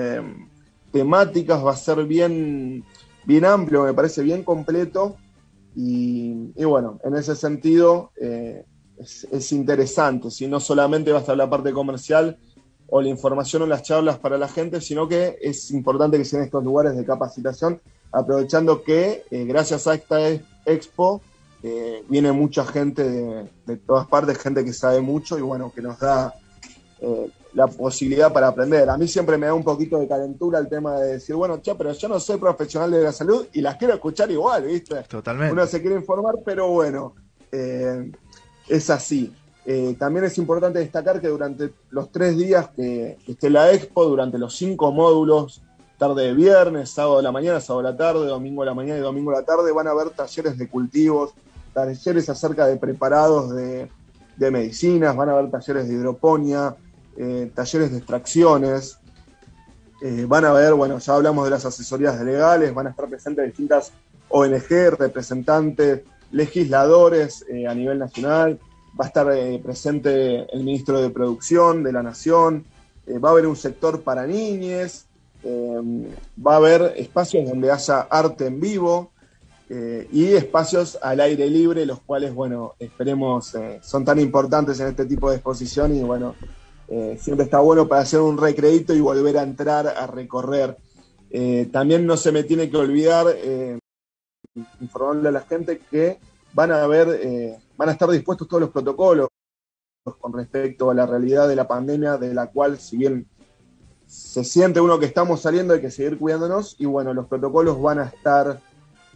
temáticas, 0.93 1.65
va 1.65 1.73
a 1.73 1.77
ser 1.77 2.05
bien, 2.05 2.85
bien 3.25 3.45
amplio, 3.45 3.85
me 3.85 3.95
parece 3.95 4.23
bien 4.23 4.45
completo. 4.45 5.17
Y, 5.75 6.53
bueno, 6.65 7.01
en 7.03 7.17
ese 7.17 7.35
sentido 7.35 8.11
eh, 8.21 8.65
es, 8.99 9.53
interesante, 9.53 10.31
si 10.31 10.47
no 10.47 10.61
solamente 10.61 11.13
va 11.13 11.19
a 11.19 11.21
estar 11.23 11.37
la 11.37 11.49
parte 11.49 11.73
comercial 11.73 12.39
o 12.89 13.01
la 13.01 13.09
información 13.09 13.63
o 13.63 13.67
las 13.67 13.83
charlas 13.83 14.19
para 14.19 14.37
la 14.37 14.49
gente, 14.49 14.83
sino 14.83 15.09
que 15.09 15.39
es 15.41 15.71
importante 15.71 16.19
que 16.19 16.27
sean 16.27 16.43
estos 16.43 16.63
lugares 16.63 16.95
de 16.95 17.07
capacitación, 17.07 17.81
aprovechando 18.13 18.83
que 18.83 19.25
eh, 19.31 19.45
gracias 19.47 19.87
a 19.87 19.95
esta 19.95 20.19
expo 20.67 21.23
eh, 21.63 22.05
viene 22.09 22.33
mucha 22.33 22.67
gente 22.67 23.03
de, 23.09 23.49
de, 23.67 23.77
todas 23.79 24.07
partes, 24.09 24.37
gente 24.37 24.63
que 24.63 24.75
sabe 24.75 25.01
mucho 25.01 25.39
y 25.39 25.41
bueno, 25.41 25.73
que 25.75 25.81
nos 25.81 25.99
da 25.99 26.35
la 27.55 27.67
posibilidad 27.67 28.33
para 28.33 28.49
aprender. 28.49 28.89
A 28.89 28.97
mí 28.97 29.09
siempre 29.09 29.37
me 29.37 29.47
da 29.47 29.55
un 29.55 29.65
poquito 29.65 29.99
de 29.99 30.09
calentura 30.09 30.59
el 30.59 30.69
tema 30.69 30.99
de 31.01 31.15
decir, 31.15 31.35
bueno, 31.35 31.61
che, 31.61 31.75
pero 31.75 31.93
yo 31.93 32.09
no 32.09 32.21
soy 32.21 32.39
profesional 32.39 32.91
de 32.91 33.03
la 33.03 33.13
salud 33.13 33.47
y 33.53 33.61
las 33.61 33.77
quiero 33.77 33.95
escuchar 33.95 34.31
igual, 34.31 34.65
¿viste? 34.65 35.03
Totalmente. 35.03 35.53
Uno 35.53 35.67
se 35.67 35.81
quiere 35.81 35.97
informar, 35.97 36.37
pero 36.45 36.69
bueno, 36.69 37.15
eh, 37.51 38.11
es 38.69 38.91
así. 38.91 39.33
Eh, 39.65 39.95
también 39.99 40.25
es 40.25 40.39
importante 40.39 40.81
destacar 40.81 41.21
que 41.21 41.29
durante 41.29 41.73
los 41.91 42.11
tres 42.11 42.37
días 42.37 42.71
que, 42.75 43.19
esté 43.27 43.49
la 43.49 43.73
expo, 43.73 44.05
durante 44.05 44.39
los 44.39 44.57
cinco 44.57 44.91
módulos, 44.91 45.63
tarde 45.99 46.25
de 46.25 46.35
viernes, 46.35 46.91
sábado 46.91 47.19
de 47.19 47.23
la 47.23 47.33
mañana, 47.33 47.61
sábado 47.61 47.87
de 47.87 47.93
la 47.93 47.97
tarde, 47.97 48.27
domingo 48.27 48.63
de 48.63 48.67
la 48.67 48.75
mañana 48.75 48.99
y 48.99 49.03
domingo 49.03 49.31
de 49.31 49.39
la 49.39 49.45
tarde, 49.45 49.71
van 49.71 49.87
a 49.87 49.91
haber 49.91 50.11
talleres 50.11 50.59
de 50.59 50.69
cultivos, 50.69 51.33
talleres 51.73 52.29
acerca 52.29 52.67
de 52.67 52.77
preparados 52.77 53.55
de, 53.55 53.89
medicinas, 54.51 55.15
van 55.15 55.29
a 55.29 55.33
haber 55.33 55.51
talleres 55.53 55.87
de 55.87 55.95
hidroponía, 55.95 56.75
eh, 57.17 57.51
talleres 57.55 57.91
de 57.91 57.99
extracciones, 57.99 58.99
eh, 60.03 60.25
van 60.27 60.45
a 60.45 60.51
haber, 60.51 60.75
bueno, 60.75 60.99
ya 60.99 61.15
hablamos 61.15 61.45
de 61.45 61.51
las 61.51 61.65
asesorías 61.65 62.21
legales, 62.21 62.75
van 62.75 62.89
a 62.89 62.91
estar 62.91 63.09
presentes 63.09 63.47
distintas 63.47 63.93
ONG, 64.29 64.97
representantes, 64.99 66.03
legisladores 66.31 67.45
a 67.69 67.75
nivel 67.75 67.99
nacional, 67.99 68.59
va 68.99 69.07
a 69.07 69.09
estar 69.09 69.31
eh, 69.33 69.61
presente 69.63 70.47
el 70.55 70.65
ministro 70.65 71.01
de 71.01 71.11
Producción 71.11 71.83
de 71.83 71.93
la 71.93 72.03
Nación, 72.03 72.65
eh, 73.07 73.19
va 73.19 73.31
a 73.31 73.33
haber 73.33 73.47
un 73.47 73.57
sector 73.57 74.03
para 74.03 74.27
niñes, 74.27 75.07
eh, 75.43 75.81
va 76.45 76.55
a 76.55 76.57
haber 76.57 76.95
espacios 76.97 77.49
donde 77.49 77.71
haya 77.71 78.01
arte 78.03 78.47
en 78.47 78.61
vivo 78.61 79.11
y 80.13 80.35
espacios 80.35 80.99
al 81.01 81.19
aire 81.21 81.49
libre, 81.49 81.87
los 81.87 81.99
cuales, 82.01 82.35
bueno, 82.35 82.75
esperemos, 82.79 83.55
son 83.81 84.05
tan 84.05 84.21
importantes 84.21 84.79
en 84.81 84.89
este 84.89 85.07
tipo 85.07 85.31
de 85.31 85.37
exposición 85.37 85.97
y, 85.97 86.03
bueno, 86.03 86.35
siempre 87.19 87.45
está 87.45 87.61
bueno 87.61 87.89
para 87.89 88.03
hacer 88.03 88.21
un 88.21 88.37
recreito 88.37 88.95
y 88.95 89.01
volver 89.01 89.39
a 89.39 89.43
entrar 89.43 89.87
a 89.87 90.07
recorrer. 90.07 90.77
también 91.71 92.07
no 92.07 92.17
se 92.17 92.33
me 92.33 92.43
tiene 92.45 92.69
que 92.71 92.77
olvidar 92.77 93.27
informarle 94.81 95.29
a 95.29 95.33
la 95.33 95.41
gente 95.41 95.81
que 95.91 96.19
van 96.53 96.71
a 96.71 96.83
haber 96.83 97.59
van 97.77 97.89
a 97.89 97.93
estar 97.93 98.11
dispuestos 98.11 98.47
todos 98.47 98.61
los 98.61 98.71
protocolos 98.71 99.29
con 100.19 100.33
respecto 100.33 100.91
a 100.91 100.95
la 100.95 101.07
realidad 101.07 101.49
de 101.49 101.57
la 101.57 101.69
pandemia, 101.69 102.17
de 102.17 102.35
la 102.35 102.49
cual, 102.49 102.79
si 102.79 102.97
bien 102.97 103.27
se 104.07 104.45
siente 104.45 104.81
uno 104.81 104.99
que 104.99 105.07
estamos 105.07 105.41
saliendo, 105.41 105.75
hay 105.75 105.81
que 105.81 105.91
seguir 105.91 106.19
cuidándonos 106.19 106.77
y 106.79 106.87
bueno, 106.87 107.15
los 107.15 107.27
protocolos 107.27 107.81
van 107.81 108.01
a 108.01 108.05
estar, 108.05 108.61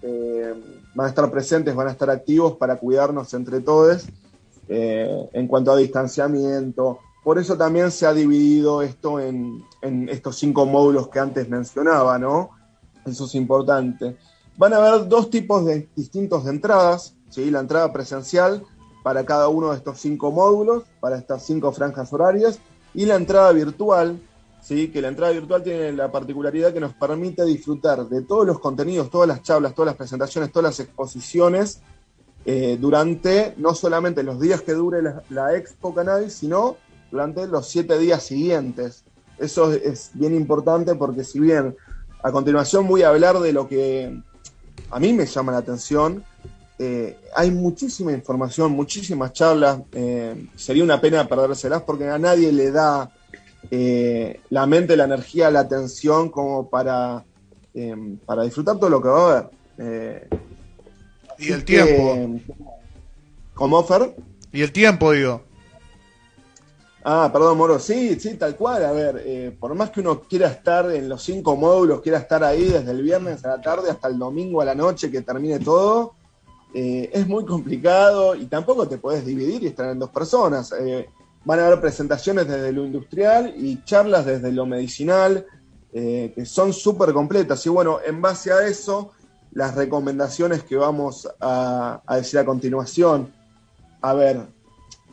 eh, 0.03 0.55
van 0.95 1.07
a 1.07 1.09
estar 1.09 1.31
presentes, 1.31 1.75
van 1.75 1.89
a 1.89 1.93
estar 1.93 2.09
activos 2.09 2.57
para 2.57 2.77
cuidarnos 2.77 3.35
entre 3.35 3.61
todos 3.61 4.07
eh, 4.69 5.29
en 5.33 5.49
cuanto 5.49 5.73
a 5.73 5.77
distanciamiento. 5.77 7.01
Por 7.27 7.41
eso 7.41 7.57
también 7.57 7.91
se 7.91 8.07
ha 8.07 8.15
dividido 8.15 8.83
esto 8.83 9.19
en, 9.19 9.65
estos 9.83 10.37
cinco 10.37 10.65
módulos 10.65 11.09
que 11.09 11.19
antes 11.19 11.49
mencionaba, 11.49 12.21
¿no? 12.21 12.51
Eso 13.05 13.25
es 13.25 13.35
importante. 13.35 14.17
Van 14.57 14.73
a 14.73 14.77
haber 14.77 15.09
dos 15.09 15.29
tipos 15.29 15.65
de, 15.65 15.89
distintos 15.97 16.45
de 16.45 16.53
entradas. 16.53 17.17
La 17.35 17.59
entrada 17.59 17.93
presencial 17.93 18.63
para 19.03 19.27
cada 19.27 19.49
uno 19.49 19.71
de 19.71 19.77
estos 19.79 19.99
cinco 19.99 20.31
módulos, 20.31 20.85
para 21.01 21.19
estas 21.19 21.45
cinco 21.45 21.73
franjas 21.73 22.13
horarias, 22.13 22.61
y 22.95 23.07
la 23.07 23.17
entrada 23.17 23.51
virtual, 23.51 24.21
¿sí? 24.63 24.93
que 24.93 25.03
la 25.03 25.09
entrada 25.09 25.33
virtual 25.33 25.65
tiene 25.65 25.91
la 25.91 26.13
particularidad 26.13 26.73
que 26.73 26.79
nos 26.79 26.95
permite 26.95 27.45
disfrutar 27.45 28.09
de 28.09 28.23
todos 28.23 28.47
los 28.47 28.61
contenidos, 28.61 29.11
todas 29.11 29.27
las 29.27 29.43
charlas, 29.43 29.75
todas 29.75 29.87
las 29.87 29.97
presentaciones, 29.97 30.53
todas 30.53 30.79
las 30.79 30.79
exposiciones, 30.79 31.83
eh, 32.49 32.79
durante 32.81 33.55
no 33.57 33.75
solamente 33.75 34.23
los 34.23 34.41
días 34.41 34.63
que 34.63 34.73
dure 34.73 35.03
la, 35.31 35.57
Expo 35.57 35.93
Cannabis, 35.93 36.33
sino 36.33 36.77
durante 37.11 37.47
los 37.47 37.69
siete 37.69 37.99
días 37.99 38.23
siguientes. 38.23 39.05
Eso 39.39 39.73
es 39.73 40.11
bien 40.15 40.35
importante 40.35 40.95
porque 40.95 41.25
si 41.25 41.41
bien 41.41 41.77
a 42.23 42.33
continuación 42.33 42.89
voy 42.89 43.03
a 43.03 43.09
hablar 43.11 43.39
de 43.39 43.53
lo 43.53 43.69
que 43.69 44.19
a 44.91 44.99
mí 44.99 45.13
me 45.13 45.27
llama 45.27 45.53
la 45.53 45.59
atención, 45.59 46.25
eh, 46.79 47.17
hay 47.35 47.51
muchísima 47.51 48.13
información, 48.13 48.73
muchísimas 48.73 49.33
charlas. 49.33 49.81
Eh, 49.93 50.47
sería 50.57 50.85
una 50.85 51.01
pena 51.01 51.27
perdérselas 51.27 51.83
porque 51.83 52.09
a 52.09 52.19
nadie 52.19 52.53
le 52.53 52.71
da 52.71 53.11
eh, 53.71 54.41
la 54.51 54.67
mente, 54.67 54.97
la 54.97 55.05
energía, 55.05 55.51
la 55.51 55.61
atención 55.61 56.31
como 56.31 56.69
para, 56.69 57.25
para 58.25 58.43
disfrutar 58.43 58.79
todo 58.79 58.91
lo 58.91 59.03
que 59.03 59.09
va 59.09 59.21
a 59.21 59.39
haber. 59.79 60.29
y 61.39 61.53
el 61.53 61.65
tiempo. 61.65 62.41
¿Cómo, 63.55 63.83
Fer? 63.85 64.15
Y 64.53 64.63
el 64.63 64.73
tiempo, 64.73 65.13
digo. 65.13 65.46
Ah, 67.09 67.31
perdón, 67.33 67.57
Moro. 67.57 67.79
Sí, 67.79 68.19
sí, 68.19 68.35
tal 68.35 68.57
cual. 68.57 68.85
A 68.85 68.91
ver, 68.91 69.57
por 69.61 69.75
más 69.77 69.91
que 69.91 70.01
uno 70.01 70.23
quiera 70.23 70.49
estar 70.49 70.91
en 70.91 71.09
los 71.09 71.23
cinco 71.23 71.55
módulos, 71.55 72.01
quiera 72.01 72.19
estar 72.19 72.43
ahí 72.43 72.65
desde 72.65 72.91
el 72.91 73.03
viernes 73.03 73.45
a 73.45 73.49
la 73.57 73.61
tarde 73.61 73.91
hasta 73.91 74.09
el 74.09 74.19
domingo 74.19 74.61
a 74.61 74.65
la 74.65 74.75
noche 74.75 75.11
que 75.11 75.23
termine 75.23 75.61
todo, 75.61 76.15
eh, 76.79 77.11
es 77.11 77.27
muy 77.27 77.47
complicado 77.47 78.35
y 78.35 78.45
tampoco 78.45 78.87
te 78.87 78.99
puedes 78.99 79.25
dividir 79.25 79.63
y 79.63 79.69
estar 79.69 79.89
en 79.91 79.99
dos 79.99 80.11
personas. 80.11 80.75
Eh, 80.79 81.09
van 81.43 81.61
a 81.61 81.67
haber 81.69 81.81
presentaciones 81.81 82.47
desde 82.47 82.71
lo 82.71 82.85
industrial 82.85 83.55
y 83.57 83.83
charlas 83.85 84.27
desde 84.27 84.53
lo 84.53 84.67
medicinal, 84.67 85.47
eh, 85.95 86.33
que 86.35 86.45
son 86.45 86.75
súper 86.75 87.15
completas. 87.15 87.65
Y 87.65 87.71
bueno, 87.71 88.01
en 88.05 88.21
base 88.21 88.53
a 88.53 88.67
eso, 88.67 89.13
las 89.53 89.75
recomendaciones 89.75 90.65
que 90.65 90.77
vamos 90.77 91.27
a, 91.41 92.03
decir 92.11 92.41
a 92.41 92.45
continuación. 92.45 93.33
A 94.03 94.13
ver, 94.13 94.43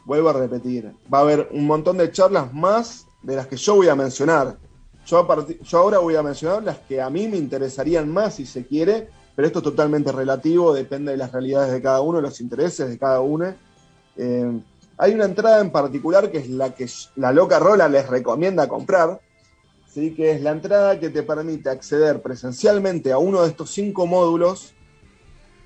vuelvo 0.05 0.29
a 0.29 0.33
repetir, 0.33 0.91
va 1.13 1.19
a 1.19 1.22
haber 1.22 1.50
un 1.51 1.65
montón 1.65 1.98
de 1.98 2.12
charlas 2.12 2.53
más 2.53 3.07
de 3.22 3.36
las 3.36 3.48
que 3.48 3.57
yo 3.57 3.75
voy 3.75 3.88
a 3.88 3.95
mencionar. 3.95 4.57
Yo, 5.05 5.27
ahora 5.74 6.00
voy 6.00 6.15
a 6.15 6.24
mencionar 6.24 6.63
las 6.63 6.77
que 6.79 7.01
a 7.01 7.10
mí 7.10 7.27
me 7.27 7.38
interesarían 7.38 8.10
más, 8.10 8.36
si 8.36 8.45
se 8.45 8.65
quiere, 8.65 9.10
pero 9.36 9.48
esto 9.48 9.60
es 9.60 9.65
totalmente 9.65 10.12
relativo, 10.12 10.74
depende 10.74 11.12
de 11.12 11.17
las 11.17 11.31
realidades 11.31 11.74
de 11.74 11.81
cada 11.81 12.01
uno, 12.01 12.22
los 12.22 12.39
intereses 12.39 12.89
de 12.89 12.98
cada 12.98 13.19
uno. 13.19 13.53
Eh, 14.15 14.62
hay 14.98 15.13
una 15.13 15.25
entrada 15.25 15.60
en 15.60 15.72
particular 15.72 16.31
que 16.31 16.38
es 16.38 16.50
la 16.50 16.74
que 16.74 16.88
la 17.15 17.33
loca 17.33 17.60
Rola 17.60 17.89
les 17.89 18.07
recomienda 18.07 18.67
comprar, 18.67 19.19
¿sí? 19.93 20.13
que 20.13 20.31
es 20.31 20.41
la 20.41 20.51
entrada 20.51 21.00
que 21.00 21.10
te 21.10 21.24
permite 21.24 21.69
acceder 21.69 22.22
presencialmente 22.22 23.12
a 23.12 23.17
uno 23.17 23.41
de 23.41 23.50
estos 23.50 23.72
cinco 23.72 24.05
módulos 24.05 24.74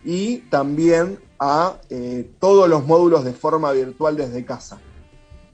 y 0.03 0.37
también 0.49 1.19
a 1.39 1.79
eh, 1.89 2.29
todos 2.39 2.67
los 2.69 2.85
módulos 2.85 3.23
de 3.23 3.33
forma 3.33 3.71
virtual 3.71 4.15
desde 4.15 4.45
casa. 4.45 4.79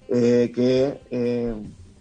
Eh, 0.09 0.51
que 0.53 1.53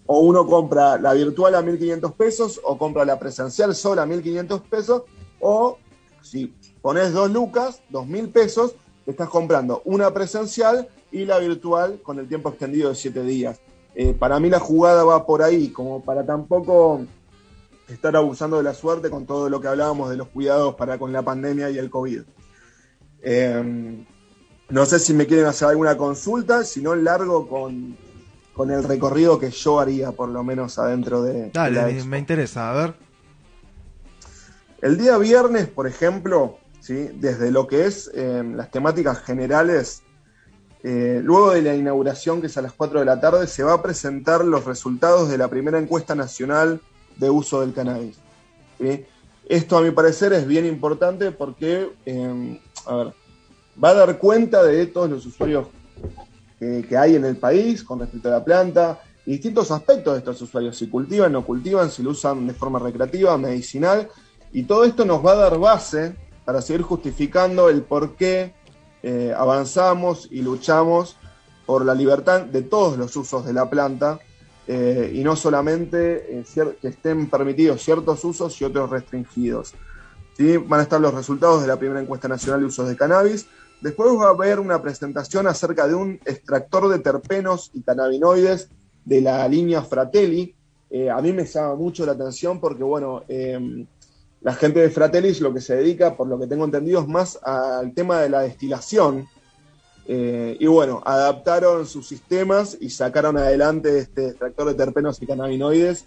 o 0.07 0.19
uno 0.19 0.47
compra 0.47 0.99
la 0.99 1.15
virtual 1.15 1.55
a 1.55 1.63
1.500 1.63 2.13
pesos 2.15 2.61
o 2.65 2.77
compra 2.77 3.05
la 3.05 3.19
presencial 3.19 3.75
sola 3.75 4.03
a 4.03 4.07
1.500 4.07 4.61
pesos 4.63 5.03
o 5.41 5.79
si 6.23 6.55
pones 6.81 7.13
dos 7.13 7.31
lucas, 7.31 7.83
dos 7.91 8.07
mil 8.07 8.29
pesos, 8.29 8.75
estás 9.07 9.29
comprando 9.29 9.83
una 9.85 10.13
presencial 10.13 10.89
y 11.11 11.25
la 11.25 11.39
virtual 11.39 12.01
con 12.03 12.19
el 12.19 12.29
tiempo 12.29 12.49
extendido 12.49 12.89
de 12.89 12.95
siete 12.95 13.23
días. 13.23 13.61
Eh, 13.95 14.15
para 14.15 14.41
mí 14.41 14.49
la 14.49 14.59
jugada 14.59 15.05
va 15.05 15.27
por 15.27 15.43
ahí, 15.43 15.69
como 15.69 16.03
para 16.03 16.25
tampoco 16.25 17.03
estar 17.89 18.17
abusando 18.17 18.57
de 18.57 18.63
la 18.63 18.73
suerte 18.73 19.11
con 19.11 19.27
todo 19.27 19.51
lo 19.51 19.61
que 19.61 19.69
hablábamos 19.69 20.09
de 20.09 20.17
los 20.17 20.29
cuidados 20.29 20.75
para 20.77 20.99
con 20.99 21.13
la 21.13 21.23
pandemia 21.23 21.71
y 21.71 21.79
el 21.79 21.91
COVID. 21.91 22.23
Em, 23.23 24.05
no 24.69 24.87
sé 24.87 24.99
si 24.99 25.15
me 25.15 25.27
quieren 25.27 25.47
hacer 25.47 25.69
alguna 25.69 25.97
consulta, 25.97 26.65
si 26.65 26.83
no 26.83 26.95
largo 26.95 27.49
con, 27.49 27.97
el 28.71 28.85
recorrido 28.85 29.39
que 29.39 29.51
yo 29.51 29.81
haría, 29.81 30.13
por 30.13 30.29
lo 30.29 30.43
menos 30.45 30.79
adentro 30.79 31.23
de... 31.23 31.51
Dale, 31.51 32.05
me 32.05 32.19
interesa, 32.19 32.71
a 32.71 32.75
ver. 32.75 32.95
El 34.81 34.99
día 34.99 35.17
viernes, 35.19 35.69
por 35.69 35.87
ejemplo, 35.87 36.59
¿sí? 36.81 37.11
desde 37.15 37.51
lo 37.51 37.67
que 37.67 37.87
es 37.87 38.11
em, 38.15 38.57
las 38.57 38.71
temáticas 38.71 39.23
generales, 39.23 40.03
eh, 40.83 41.21
luego 41.23 41.53
de 41.53 41.63
la 41.63 41.75
inauguración, 41.75 42.41
que 42.41 42.49
es 42.49 42.57
a 42.57 42.63
las 42.63 42.73
4 42.73 43.01
de 43.01 43.07
la 43.07 43.21
tarde, 43.21 43.47
se 43.47 43.63
va 43.63 43.75
a 43.75 43.83
presentar 43.83 44.45
los 44.45 44.65
resultados 44.65 45.29
de 45.29 45.39
la 45.39 45.49
primera 45.49 45.79
encuesta 45.79 46.15
nacional 46.15 46.81
de 47.17 47.31
uso 47.31 47.61
del 47.61 47.73
cannabis. 47.73 48.19
Esto, 49.49 49.77
a 49.77 49.83
mi 49.83 49.91
parecer, 49.91 50.33
es 50.33 50.47
bien 50.47 50.67
importante 50.67 51.31
porque 51.31 51.91
em, 52.89 53.11
va 53.83 53.89
a 53.91 53.95
dar 53.95 54.19
cuenta 54.19 54.63
de 54.63 54.87
todos 54.87 55.11
los 55.11 55.27
usuarios 55.27 55.69
que 56.59 56.97
hay 56.97 57.17
en 57.17 57.25
el 57.25 57.37
país 57.37 57.83
con 57.83 57.99
respecto 57.99 58.29
a 58.29 58.33
la 58.33 58.45
planta, 58.45 59.01
y 59.25 59.33
distintos 59.33 59.71
aspectos 59.71 60.15
de 60.15 60.19
estos 60.19 60.43
usuarios, 60.43 60.77
si 60.77 60.89
cultivan, 60.89 61.33
no 61.33 61.45
cultivan, 61.45 61.91
si 61.91 62.03
lo 62.03 62.11
usan 62.11 62.47
de 62.47 62.55
forma 62.55 62.79
recreativa, 62.79 63.37
medicinal, 63.39 64.09
y 64.53 64.65
todo 64.65 64.85
esto 64.85 65.05
nos 65.05 65.25
va 65.25 65.33
a 65.33 65.37
dar 65.37 65.59
base 65.59 66.15
para 66.45 66.61
seguir 66.61 66.83
justificando 66.83 67.69
el 67.69 67.83
por 67.83 68.17
qué 68.17 68.55
eh, 69.03 69.33
avanzamos 69.37 70.29
y 70.31 70.43
luchamos 70.43 71.17
por 71.67 71.85
la 71.85 71.95
libertad 71.95 72.43
de 72.43 72.63
todos 72.63 72.99
los 72.99 73.15
usos 73.17 73.45
de 73.45 73.53
la 73.53 73.71
planta 73.71 74.19
eh, 74.67 75.13
y 75.15 75.23
no 75.23 75.37
solamente 75.37 76.41
eh, 76.41 76.45
que 76.81 76.89
estén 76.89 77.31
permitidos 77.31 77.83
ciertos 77.83 78.25
usos 78.25 78.61
y 78.61 78.65
otros 78.65 78.91
restringidos. 78.91 79.75
¿Sí? 80.37 80.57
Van 80.57 80.81
a 80.81 80.83
estar 80.85 81.01
los 81.01 81.15
resultados 81.15 81.63
de 81.63 81.69
la 81.69 81.79
primera 81.79 82.01
encuesta 82.01 82.29
nacional 82.29 82.61
de 82.61 82.67
usos 82.67 82.89
de 82.89 82.97
cannabis. 82.97 83.47
Después 83.81 84.11
va 84.13 84.29
a 84.29 84.31
haber 84.31 84.61
una 84.61 84.81
presentación 84.81 85.47
acerca 85.47 85.87
de 85.89 85.95
un 85.95 86.21
extractor 86.25 86.89
de 86.89 87.01
terpenos 87.01 87.71
y 87.75 87.83
cannabinoides 87.83 88.69
de 89.05 89.21
la 89.21 89.47
línea 89.49 89.83
Fratelli. 89.83 90.55
a 91.11 91.21
mí 91.21 91.33
me 91.33 91.45
llama 91.45 91.75
mucho 91.75 92.07
la 92.07 92.13
atención 92.13 92.61
porque, 92.61 92.85
bueno, 92.85 93.25
la 94.43 94.55
gente 94.55 94.81
de 94.81 94.91
Fratellis 94.91 95.41
lo 95.41 95.55
que 95.55 95.61
se 95.61 95.77
dedica, 95.77 96.17
por 96.17 96.27
lo 96.27 96.39
que 96.39 96.49
tengo 96.49 96.65
entendido, 96.65 97.01
es 97.01 97.07
más 97.07 97.39
al 97.43 97.95
tema 97.95 98.21
de 98.21 98.29
la 98.29 98.41
destilación. 98.41 99.29
Eh, 100.07 100.57
y 100.59 100.67
bueno, 100.67 101.01
adaptaron 101.05 101.87
sus 101.87 102.09
sistemas 102.09 102.77
y 102.81 102.91
sacaron 102.91 103.39
adelante 103.39 103.99
este 103.99 104.29
extractor 104.29 104.67
de 104.67 104.75
terpenos 104.75 105.23
y 105.23 105.27
cannabinoides. 105.27 106.07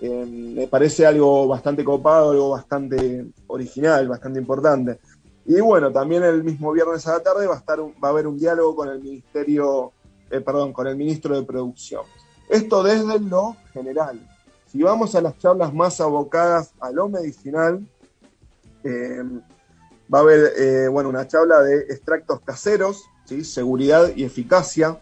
Eh, 0.00 0.26
me 0.26 0.66
parece 0.66 1.06
algo 1.06 1.48
bastante 1.48 1.82
copado, 1.82 2.30
algo 2.30 2.50
bastante 2.50 3.26
original, 3.46 4.08
bastante 4.08 4.38
importante. 4.38 4.98
Y 5.46 5.60
bueno, 5.60 5.92
también 5.92 6.22
el 6.24 6.44
mismo 6.44 6.72
viernes 6.72 7.06
a 7.06 7.14
la 7.14 7.20
tarde 7.20 7.46
va 7.46 7.54
a, 7.54 7.58
estar 7.58 7.80
va 7.80 8.08
a 8.08 8.08
haber 8.08 8.26
un 8.26 8.38
diálogo 8.38 8.76
con 8.76 8.88
el 8.88 9.00
ministerio, 9.00 9.92
eh, 10.30 10.40
perdón, 10.40 10.72
con 10.72 10.86
el 10.86 10.96
ministro 10.96 11.34
de 11.34 11.46
Producción. 11.46 12.02
Esto 12.48 12.82
desde 12.82 13.18
lo 13.20 13.56
general. 13.72 14.20
Si 14.70 14.82
vamos 14.82 15.14
a 15.14 15.20
las 15.20 15.38
charlas 15.38 15.72
más 15.72 16.00
abocadas 16.00 16.72
a 16.80 16.90
lo 16.90 17.08
medicinal, 17.08 17.86
va 20.12 20.18
a 20.18 20.22
haber 20.22 20.90
bueno, 20.90 21.08
una 21.08 21.26
charla 21.26 21.60
de 21.62 21.78
extractos 21.88 22.40
caseros, 22.40 23.02
seguridad 23.42 24.12
y 24.14 24.24
eficacia. 24.24 24.98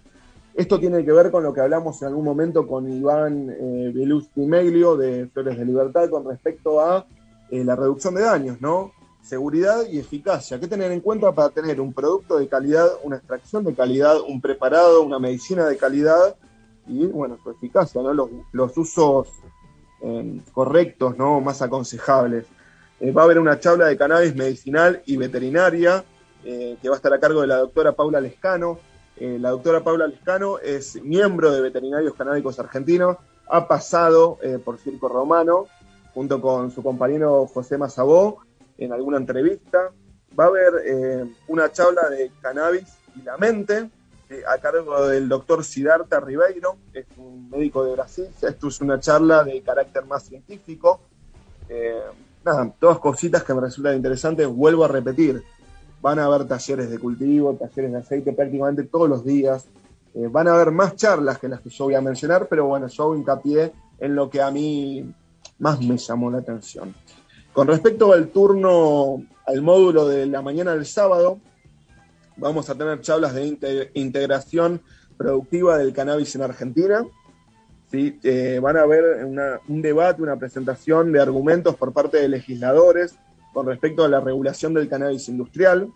Esto 0.55 0.79
tiene 0.79 1.05
que 1.05 1.11
ver 1.11 1.33
con 1.33 1.43
lo 1.43 1.53
que 1.53 1.61
hablamos 1.61 2.01
en 2.01 2.09
algún 2.09 2.25
momento 2.25 2.65
con 2.67 2.89
Iván 2.89 3.51
eh, 3.51 3.93
Meglio 4.37 4.97
de 4.97 5.27
Flores 5.27 5.59
de 5.59 5.65
Libertad 5.65 6.09
con 6.09 6.25
respecto 6.25 6.81
a 6.81 7.07
eh, 7.51 7.65
la 7.65 7.75
reducción 7.75 8.15
de 8.15 8.23
daños, 8.23 8.61
¿no? 8.61 8.93
Seguridad 9.21 9.83
y 9.91 9.99
eficacia. 9.99 10.61
¿Qué 10.61 10.69
tener 10.69 10.93
en 10.93 11.01
cuenta 11.01 11.33
para 11.33 11.51
tener 11.51 11.81
un 11.81 11.93
producto 11.93 12.39
de 12.39 12.47
calidad, 12.47 12.87
una 13.03 13.17
extracción 13.17 13.65
de 13.65 13.75
calidad, 13.75 14.21
un 14.21 14.41
preparado, 14.41 15.03
una 15.03 15.19
medicina 15.19 15.67
de 15.67 15.77
calidad 15.77 16.37
y, 16.87 17.05
bueno, 17.07 17.37
su 17.43 17.51
eficacia, 17.51 18.01
¿no? 18.01 18.13
Los, 18.53 18.79
usos 18.79 19.29
eh, 20.03 20.41
correctos, 20.53 21.19
¿no? 21.19 21.41
Más 21.41 21.63
aconsejables. 21.63 22.47
Eh, 23.01 23.11
va 23.11 23.23
a 23.23 23.25
haber 23.25 23.41
una 23.41 23.59
charla 23.59 23.87
de 23.87 23.97
cannabis 23.97 24.37
medicinal 24.37 25.03
y 25.05 25.17
veterinaria 25.17 26.05
que 26.45 26.91
va 26.91 26.97
a 26.97 26.97
estar 26.97 27.11
a 27.15 27.19
cargo 27.19 27.41
de 27.41 27.47
la 27.47 27.57
doctora 27.57 27.93
Paula 27.93 28.21
Lescano. 28.21 28.79
Eh, 29.17 29.39
la 29.39 29.51
doctora 29.51 29.85
Paula 29.85 30.09
Lescano 30.09 30.59
es 30.59 31.01
miembro 31.01 31.53
de 31.53 31.61
Veterinarios 31.61 32.15
Canábicos 32.15 32.59
Argentinos, 32.59 33.17
ha 33.47 33.69
pasado 33.69 34.39
eh, 34.43 34.59
por 34.59 34.79
Circo 34.79 35.09
Romano 35.09 35.67
junto 36.13 36.41
con 36.41 36.73
su 36.73 36.83
compañero 36.83 37.47
José 37.47 37.79
Mazabó 37.79 38.43
en 38.77 38.93
alguna 38.93 39.19
entrevista. 39.19 39.93
Va 40.39 40.45
a 40.45 40.49
haber 40.49 41.29
una 41.47 41.71
charla 41.71 42.09
de 42.09 42.33
cannabis 42.41 42.99
y 43.15 43.23
la 43.23 43.37
mente 43.37 43.89
a 44.49 44.59
cargo 44.59 45.07
del 45.07 45.29
doctor 45.29 45.63
Siddhartha 45.63 46.19
Ribeiro, 46.19 46.77
es 46.93 47.07
un 47.17 47.49
médico 47.51 47.85
de 47.85 47.93
Brasil. 47.93 48.27
Esto 48.43 48.67
es 48.69 48.81
una 48.81 48.99
charla 48.99 49.45
de 49.45 49.63
carácter 49.63 50.05
más 50.07 50.25
científico. 50.25 51.03
nada, 52.45 52.75
todas 52.81 52.99
cositas 52.99 53.45
que 53.45 53.55
me 53.55 53.61
resultan 53.61 53.95
interesantes. 53.95 54.49
Vuelvo 54.49 54.85
a 54.85 54.89
repetir, 54.89 55.45
van 56.05 56.19
a 56.19 56.27
haber 56.27 56.47
talleres 56.47 56.91
de 56.91 56.99
cultivo, 56.99 57.55
talleres 57.55 57.93
de 57.93 57.99
aceite 57.99 58.35
prácticamente 58.35 58.83
todos 58.83 59.09
los 59.09 59.25
días. 59.25 59.65
Eh, 60.15 60.29
van 60.31 60.47
a 60.49 60.55
haber 60.55 60.71
más 60.71 60.97
charlas 60.97 61.39
que 61.39 61.49
las 61.49 61.63
que 61.63 61.71
yo 61.71 61.85
voy 61.85 61.95
a 61.95 62.03
mencionar, 62.03 62.47
pero 62.47 62.67
bueno, 62.67 62.89
yo 62.89 63.05
hago 63.05 63.17
hincapié 63.17 63.73
en 63.99 64.15
lo 64.15 64.29
que 64.29 64.43
a 64.43 64.51
mí 64.51 65.11
más 65.61 65.81
me 65.81 65.97
llamó 65.97 66.31
la 66.31 66.39
atención. 66.39 66.95
Con 67.55 67.69
respecto 67.69 68.13
al 68.13 68.29
turno, 68.29 69.25
al 69.47 69.63
módulo 69.63 70.07
de 70.07 70.27
la 70.27 70.43
mañana 70.43 70.75
del 70.75 70.85
sábado, 70.85 71.39
vamos 72.37 72.69
a 72.69 72.75
tener 72.75 73.01
charlas 73.01 73.33
de 73.33 73.91
integración 73.95 74.83
productiva 75.17 75.79
del 75.79 75.95
cannabis 75.95 76.35
en 76.35 76.43
Argentina. 76.43 77.03
¿sí? 77.91 78.21
Eh, 78.25 78.61
van 78.63 78.77
a 78.77 78.83
haber 78.83 79.25
un 79.25 79.81
debate, 79.81 80.21
una 80.21 80.37
presentación 80.37 81.13
de 81.13 81.23
argumentos 81.23 81.77
por 81.77 81.95
parte 81.95 82.19
de 82.19 82.29
legisladores 82.29 83.17
con 83.55 83.67
respecto 83.67 84.05
a 84.05 84.09
la 84.09 84.21
regulación 84.21 84.75
del 84.75 84.89
cannabis 84.89 85.31
industrial. 85.31 85.91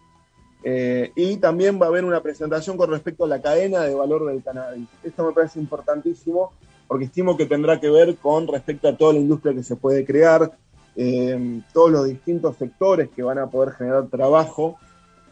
Eh, 0.64 1.12
y 1.14 1.36
también 1.36 1.78
va 1.80 1.86
a 1.86 1.88
haber 1.90 2.04
una 2.04 2.22
presentación 2.22 2.78
con 2.78 2.90
respecto 2.90 3.24
a 3.24 3.28
la 3.28 3.42
cadena 3.42 3.80
de 3.82 3.94
valor 3.94 4.26
del 4.26 4.42
cannabis. 4.42 4.88
Esto 5.02 5.26
me 5.26 5.32
parece 5.32 5.60
importantísimo 5.60 6.52
porque 6.86 7.04
estimo 7.04 7.36
que 7.36 7.44
tendrá 7.44 7.78
que 7.78 7.90
ver 7.90 8.16
con 8.16 8.48
respecto 8.48 8.88
a 8.88 8.96
toda 8.96 9.12
la 9.12 9.18
industria 9.18 9.54
que 9.54 9.62
se 9.62 9.76
puede 9.76 10.06
crear, 10.06 10.50
eh, 10.96 11.60
todos 11.74 11.90
los 11.90 12.06
distintos 12.06 12.56
sectores 12.56 13.10
que 13.14 13.22
van 13.22 13.38
a 13.38 13.50
poder 13.50 13.74
generar 13.74 14.06
trabajo 14.08 14.78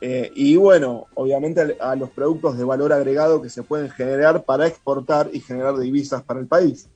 eh, 0.01 0.31
y 0.35 0.57
bueno, 0.57 1.07
obviamente 1.15 1.77
a 1.81 1.97
los 1.97 2.11
productos 2.11 2.59
de 2.59 2.65
valor 2.65 2.93
agregado 2.93 3.41
que 3.41 3.49
se 3.49 3.63
pueden 3.63 3.89
generar 3.91 4.45
para 4.45 4.67
exportar 4.67 5.31
y 5.33 5.41
generar 5.41 5.79
divisas 5.79 6.23
para 6.23 6.41
el 6.41 6.47
país. 6.47 6.89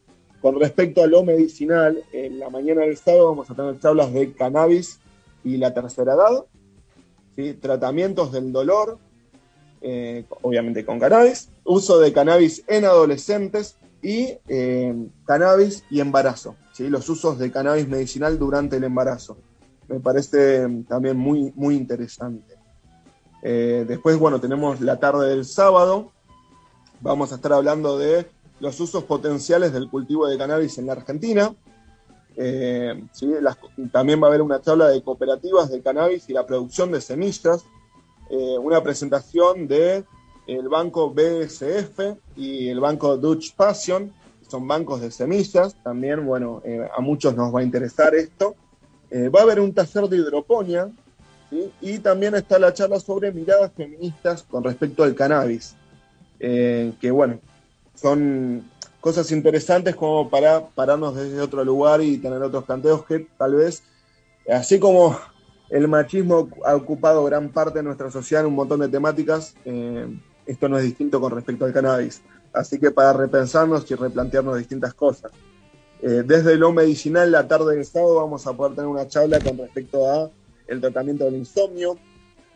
Con 0.42 0.58
respecto 0.58 1.02
a 1.02 1.06
lo 1.06 1.22
medicinal, 1.22 2.02
en 2.12 2.38
la 2.38 2.50
mañana 2.50 2.82
del 2.82 2.96
sábado 2.96 3.28
vamos 3.28 3.50
a 3.50 3.54
tener 3.54 3.78
charlas 3.78 4.12
de 4.12 4.32
cannabis 4.32 4.98
y 5.44 5.56
la 5.56 5.72
tercera 5.72 6.14
edad, 6.14 6.44
¿sí? 7.36 7.54
tratamientos 7.54 8.32
del 8.32 8.52
dolor, 8.52 8.98
eh, 9.80 10.24
obviamente 10.42 10.84
con 10.84 10.98
cannabis, 10.98 11.48
uso 11.64 11.98
de 11.98 12.12
cannabis 12.12 12.62
en 12.66 12.84
adolescentes 12.84 13.76
y 14.02 14.34
eh, 14.48 14.94
cannabis 15.24 15.84
y 15.90 16.00
embarazo, 16.00 16.56
¿sí? 16.72 16.88
los 16.88 17.08
usos 17.08 17.38
de 17.38 17.50
cannabis 17.50 17.88
medicinal 17.88 18.38
durante 18.38 18.76
el 18.76 18.84
embarazo. 18.84 19.36
Me 19.88 19.98
parece 19.98 20.68
también 20.88 21.16
muy, 21.16 21.52
muy 21.56 21.74
interesante. 21.74 22.54
Eh, 23.42 23.84
después, 23.88 24.18
bueno, 24.18 24.40
tenemos 24.40 24.80
la 24.80 24.98
tarde 24.98 25.28
del 25.28 25.44
sábado. 25.44 26.12
Vamos 27.00 27.32
a 27.32 27.36
estar 27.36 27.52
hablando 27.52 27.98
de 27.98 28.26
los 28.60 28.78
usos 28.78 29.04
potenciales 29.04 29.72
del 29.72 29.88
cultivo 29.88 30.28
de 30.28 30.38
cannabis 30.38 30.78
en 30.78 30.86
la 30.86 30.92
Argentina. 30.92 31.54
Eh, 32.42 32.94
también 33.92 34.18
va 34.18 34.28
a 34.28 34.30
haber 34.30 34.40
una 34.40 34.62
charla 34.62 34.88
de 34.88 35.02
cooperativas 35.02 35.70
de 35.70 35.82
cannabis 35.82 36.26
y 36.30 36.32
la 36.32 36.46
producción 36.46 36.90
de 36.90 37.02
semillas, 37.02 37.66
eh, 38.30 38.56
una 38.58 38.82
presentación 38.82 39.68
de 39.68 40.04
banco 40.70 41.10
BSF 41.10 42.16
y 42.36 42.68
el 42.70 42.80
banco 42.80 43.18
Dutch 43.18 43.54
Passion, 43.54 44.10
son 44.48 44.66
bancos 44.66 45.02
de 45.02 45.10
semillas, 45.10 45.76
también, 45.84 46.24
bueno, 46.24 46.62
eh, 46.64 46.88
a 46.96 47.00
muchos 47.02 47.36
nos 47.36 47.54
va 47.54 47.60
a 47.60 47.62
interesar 47.62 48.14
esto. 48.14 48.56
va 49.12 49.40
a 49.40 49.42
haber 49.42 49.60
un 49.60 49.74
taller 49.74 50.08
de 50.08 50.16
hidroponía 50.16 50.88
y 51.80 51.98
también 51.98 52.36
está 52.36 52.58
la 52.58 52.72
charla 52.72 53.00
sobre 53.00 53.32
miradas 53.32 53.72
feministas 53.76 54.44
con 54.44 54.64
respecto 54.64 55.02
al 55.04 55.14
cannabis, 55.14 55.76
que 56.38 57.10
bueno, 57.12 57.38
son 57.94 58.64
cosas 59.00 59.32
interesantes 59.32 59.96
como 59.96 60.28
para 60.28 60.68
pararnos 60.68 61.16
desde 61.16 61.40
otro 61.40 61.64
lugar 61.64 62.02
y 62.02 62.18
tener 62.18 62.42
otros 62.42 62.64
planteos 62.64 63.04
que 63.06 63.26
tal 63.38 63.54
vez, 63.54 63.82
así 64.48 64.78
como 64.78 65.18
el 65.70 65.88
machismo 65.88 66.48
ha 66.64 66.74
ocupado 66.74 67.24
gran 67.24 67.48
parte 67.50 67.78
de 67.78 67.84
nuestra 67.84 68.10
sociedad 68.10 68.42
en 68.42 68.48
un 68.48 68.56
montón 68.56 68.80
de 68.80 68.88
temáticas, 68.88 69.54
eh, 69.64 70.06
esto 70.46 70.68
no 70.68 70.78
es 70.78 70.84
distinto 70.84 71.20
con 71.20 71.32
respecto 71.32 71.64
al 71.64 71.72
cannabis. 71.72 72.22
Así 72.52 72.78
que 72.78 72.90
para 72.90 73.12
repensarnos 73.12 73.88
y 73.90 73.94
replantearnos 73.94 74.58
distintas 74.58 74.92
cosas. 74.94 75.30
Eh, 76.02 76.22
desde 76.26 76.56
lo 76.56 76.72
medicinal, 76.72 77.30
la 77.30 77.46
tarde 77.46 77.76
del 77.76 77.84
sábado 77.84 78.16
vamos 78.16 78.46
a 78.46 78.52
poder 78.52 78.74
tener 78.74 78.88
una 78.88 79.06
charla 79.06 79.38
con 79.38 79.58
respecto 79.58 80.10
a 80.10 80.30
el 80.66 80.80
tratamiento 80.80 81.24
del 81.24 81.36
insomnio, 81.36 81.98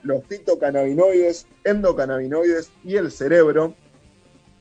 los 0.03 0.25
fitocannabinoides, 0.25 1.47
endocannabinoides 1.63 2.71
y 2.85 2.97
el 2.97 3.13
cerebro, 3.13 3.75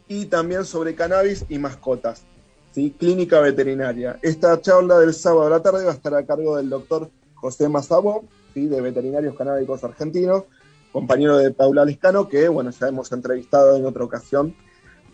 y 0.07 0.25
también 0.25 0.65
sobre 0.65 0.95
cannabis 0.95 1.45
y 1.49 1.57
mascotas, 1.57 2.23
¿sí? 2.71 2.95
clínica 2.97 3.39
veterinaria. 3.39 4.19
Esta 4.21 4.59
charla 4.61 4.99
del 4.99 5.13
sábado 5.13 5.47
a 5.47 5.49
la 5.49 5.61
tarde 5.61 5.85
va 5.85 5.91
a 5.91 5.95
estar 5.95 6.13
a 6.15 6.25
cargo 6.25 6.57
del 6.57 6.69
doctor 6.69 7.09
José 7.35 7.69
Mazabo, 7.69 8.25
¿sí? 8.53 8.67
de 8.67 8.81
Veterinarios 8.81 9.35
Canábicos 9.35 9.83
Argentinos, 9.83 10.43
compañero 10.91 11.37
de 11.37 11.51
Paula 11.51 11.83
Liscano, 11.85 12.27
que 12.27 12.47
bueno, 12.47 12.71
ya 12.71 12.87
hemos 12.87 13.11
entrevistado 13.11 13.75
en 13.75 13.85
otra 13.85 14.03
ocasión. 14.03 14.55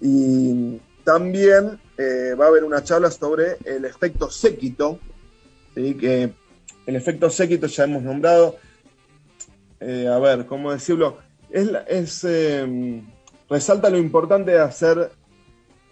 Y 0.02 0.80
también 1.04 1.80
eh, 1.98 2.36
va 2.40 2.46
a 2.46 2.48
haber 2.50 2.64
una 2.64 2.84
charla 2.84 3.10
sobre 3.10 3.58
el 3.66 3.86
efecto 3.86 4.30
séquito, 4.30 5.00
que 5.74 6.34
el 6.86 6.96
efecto 6.96 7.30
séquito 7.30 7.68
ya 7.68 7.86
hemos 7.86 8.04
nombrado. 8.04 8.58
Eh, 9.80 10.08
a 10.08 10.20
ver, 10.20 10.46
¿cómo 10.46 10.72
decirlo? 10.72 11.18
Es, 11.50 12.24
eh, 12.26 13.02
resalta 13.50 13.90
lo 13.90 13.98
importante 13.98 14.52
de 14.52 14.60
hacer 14.60 15.12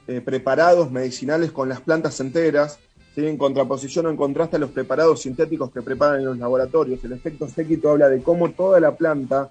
eh, 0.08 0.22
preparados 0.22 0.92
medicinales 0.92 1.52
con 1.52 1.68
las 1.68 1.82
plantas 1.82 2.20
enteras, 2.20 2.80
en 3.16 3.36
contraposición 3.36 4.06
o 4.06 4.10
en 4.12 4.16
contraste 4.16 4.58
a 4.58 4.60
los 4.60 4.70
preparados 4.70 5.24
sintéticos 5.24 5.72
que 5.72 5.82
preparan 5.82 6.20
en 6.20 6.26
los 6.28 6.38
laboratorios. 6.38 7.04
El 7.04 7.14
efecto 7.14 7.50
séquito 7.50 7.90
habla 7.90 8.10
de 8.10 8.22
cómo 8.22 8.52
toda 8.52 8.80
la 8.80 8.96
planta, 8.96 9.50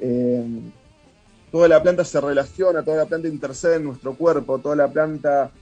eh, 0.00 0.44
toda 1.52 1.68
la 1.68 1.80
planta 1.80 2.04
se 2.04 2.20
relaciona, 2.20 2.82
toda 2.82 2.96
la 2.96 3.06
planta 3.06 3.28
intercede 3.28 3.76
en 3.76 3.84
nuestro 3.84 4.14
cuerpo, 4.14 4.58
toda 4.58 4.74
la 4.74 4.88
planta 4.88 5.52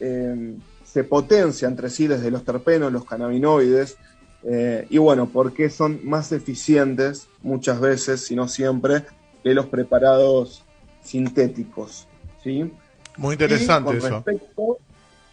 eh, 0.00 0.54
se 0.84 1.04
potencia 1.04 1.68
entre 1.68 1.90
sí 1.90 2.06
desde 2.06 2.30
los 2.30 2.46
terpenos, 2.46 2.90
los 2.90 3.04
cannabinoides, 3.04 3.98
y 4.90 4.98
bueno, 4.98 5.30
porque 5.32 5.70
son 5.70 6.00
más 6.02 6.32
eficientes 6.32 7.28
muchas 7.42 7.78
veces, 7.78 8.22
si 8.22 8.34
no 8.34 8.48
siempre, 8.48 9.04
que 9.44 9.54
los 9.54 9.66
preparados 9.66 10.64
sintéticos. 11.02 12.06
¿sí? 12.42 12.70
Muy 13.16 13.34
interesante 13.34 13.96
eso. 13.96 14.24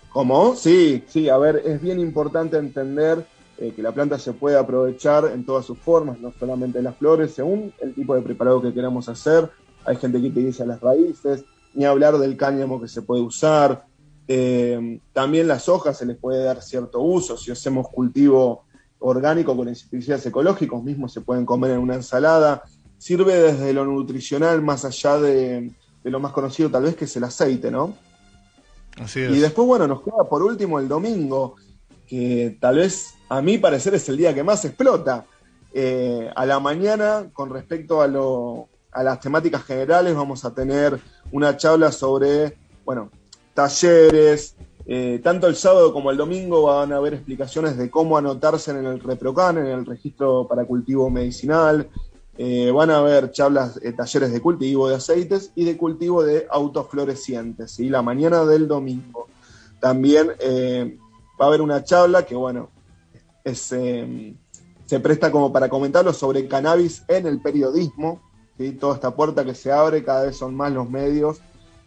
¿Cómo? 0.09 0.55
Sí, 0.55 1.03
sí, 1.07 1.29
a 1.29 1.37
ver, 1.37 1.61
es 1.65 1.81
bien 1.81 1.99
importante 1.99 2.57
entender 2.57 3.25
eh, 3.57 3.73
que 3.75 3.83
la 3.83 3.91
planta 3.91 4.17
se 4.17 4.33
puede 4.33 4.57
aprovechar 4.57 5.29
en 5.33 5.45
todas 5.45 5.65
sus 5.65 5.77
formas, 5.77 6.19
no 6.19 6.33
solamente 6.39 6.81
las 6.81 6.95
flores, 6.95 7.33
según 7.33 7.73
el 7.79 7.93
tipo 7.93 8.15
de 8.15 8.21
preparado 8.21 8.61
que 8.61 8.73
queramos 8.73 9.07
hacer. 9.07 9.49
hay 9.85 9.97
gente 9.97 10.19
que 10.19 10.27
utiliza 10.27 10.65
las 10.65 10.81
raíces, 10.81 11.43
ni 11.73 11.85
hablar 11.85 12.17
del 12.17 12.35
cáñamo 12.37 12.81
que 12.81 12.87
se 12.87 13.01
puede 13.01 13.21
usar. 13.21 13.85
Eh, 14.27 14.99
también 15.13 15.47
las 15.47 15.69
hojas 15.69 15.97
se 15.97 16.05
les 16.05 16.17
puede 16.17 16.43
dar 16.43 16.61
cierto 16.61 17.01
uso. 17.01 17.37
Si 17.37 17.51
hacemos 17.51 17.87
cultivo 17.89 18.63
orgánico 18.99 19.55
con 19.55 19.67
insecticidas 19.67 20.25
ecológicos, 20.25 20.83
mismos 20.83 21.13
se 21.13 21.21
pueden 21.21 21.45
comer 21.45 21.71
en 21.71 21.79
una 21.79 21.95
ensalada. 21.95 22.63
Sirve 22.99 23.33
desde 23.33 23.73
lo 23.73 23.85
nutricional 23.85 24.61
más 24.61 24.85
allá 24.85 25.17
de, 25.17 25.71
lo 26.03 26.19
más 26.19 26.31
conocido 26.31 26.69
tal 26.69 26.83
vez 26.83 26.95
que 26.95 27.05
es 27.05 27.15
el 27.17 27.23
aceite, 27.23 27.71
¿no? 27.71 27.95
Así 29.01 29.21
es. 29.21 29.31
Y 29.31 29.39
después, 29.39 29.67
bueno, 29.67 29.87
nos 29.87 30.01
queda 30.03 30.29
por 30.29 30.43
último 30.43 30.79
el 30.79 30.87
domingo, 30.87 31.55
que 32.07 32.57
tal 32.59 32.75
vez 32.75 33.15
a 33.29 33.41
mi 33.41 33.57
parecer 33.57 33.95
es 33.95 34.07
el 34.09 34.17
día 34.17 34.35
que 34.35 34.43
más 34.43 34.63
explota. 34.65 35.25
Eh, 35.73 36.29
a 36.35 36.45
la 36.45 36.59
mañana, 36.59 37.29
con 37.31 37.49
respecto 37.51 38.01
a, 38.01 38.07
lo, 38.07 38.67
a 38.91 39.03
las 39.03 39.19
temáticas 39.19 39.63
generales, 39.63 40.15
vamos 40.15 40.43
a 40.43 40.53
tener 40.53 40.99
una 41.31 41.55
charla 41.57 41.91
sobre, 41.91 42.57
bueno, 42.83 43.11
talleres. 43.53 44.55
Eh, 44.91 45.21
tanto 45.23 45.45
el 45.45 45.55
sábado 45.55 45.93
como 45.93 46.09
el 46.09 46.17
domingo 46.17 46.63
van 46.63 46.91
a 46.91 46.97
haber 46.97 47.13
explicaciones 47.13 47.77
de 47.77 47.91
cómo 47.91 48.17
anotarse 48.17 48.71
en 48.71 48.85
el 48.85 48.99
ReproCan, 48.99 49.59
en 49.59 49.67
el 49.67 49.85
registro 49.85 50.47
para 50.47 50.65
cultivo 50.65 51.09
medicinal. 51.11 51.87
Eh, 52.41 52.71
van 52.71 52.89
a 52.89 52.99
haber 52.99 53.31
charlas, 53.31 53.77
talleres 53.97 54.31
de 54.31 54.39
cultivo 54.39 54.87
de 54.87 54.95
aceites 54.95 55.51
y 55.55 55.65
de 55.65 55.75
cultivo 55.75 56.23
de 56.23 56.47
autoflorecientes, 56.49 57.71
¿sí? 57.71 57.89
la 57.89 58.01
mañana 58.01 58.45
del 58.45 58.65
domingo. 58.65 59.27
También 59.81 60.29
va 60.29 61.45
a 61.45 61.47
haber 61.47 61.61
una 61.61 61.83
charla 61.83 62.25
que, 62.25 62.35
bueno, 62.35 62.69
es, 63.43 63.73
se 64.89 64.99
presta 65.01 65.31
como 65.31 65.53
para 65.53 65.69
comentarlo 65.69 66.13
sobre 66.13 66.47
cannabis 66.47 67.03
en 67.07 67.27
el 67.27 67.39
periodismo, 67.39 68.21
¿sí? 68.57 68.71
toda 68.71 68.95
esta 68.95 69.15
puerta 69.15 69.45
que 69.45 69.53
se 69.53 69.71
abre, 69.71 70.03
cada 70.03 70.23
vez 70.23 70.35
son 70.35 70.55
más 70.55 70.71
los 70.71 70.89
medios, 70.89 71.41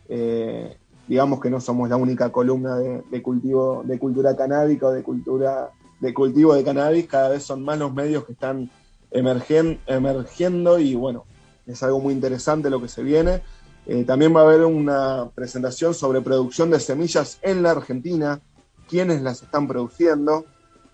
eh, 0.09 0.77
digamos 1.09 1.41
que 1.41 1.51
no 1.51 1.61
somos 1.61 1.89
la 1.89 1.97
única 1.97 2.31
columna 2.31 2.77
de, 2.77 3.23
cultivo, 3.23 3.83
de 3.85 3.99
cultura 3.99 4.37
canábica 4.37 4.87
o 4.87 4.93
de 4.93 5.03
cultura 5.03 5.71
de 5.99 6.15
cultivo 6.15 6.55
de 6.55 6.63
cannabis, 6.63 7.09
cada 7.09 7.31
vez 7.31 7.43
son 7.43 7.65
más 7.65 7.77
los 7.77 7.93
medios 7.93 8.25
que 8.25 8.35
están 8.35 8.71
emergiendo 9.13 10.79
y 10.79 10.95
bueno, 10.95 11.25
es 11.67 11.83
algo 11.83 12.01
muy 12.01 12.15
interesante 12.15 12.71
lo 12.71 12.81
que 12.81 12.89
se 12.89 13.03
viene. 13.03 13.43
Eh, 13.87 14.05
también 14.05 14.35
va 14.35 14.41
a 14.41 14.45
haber 14.45 14.65
una 14.65 15.31
presentación 15.35 15.95
sobre 15.95 16.21
producción 16.21 16.71
de 16.71 16.79
semillas 16.79 17.39
en 17.43 17.63
la 17.63 17.73
Argentina, 17.73 18.41
quiénes 18.89 19.23
las 19.23 19.43
están 19.43 19.67
produciendo 19.67 20.45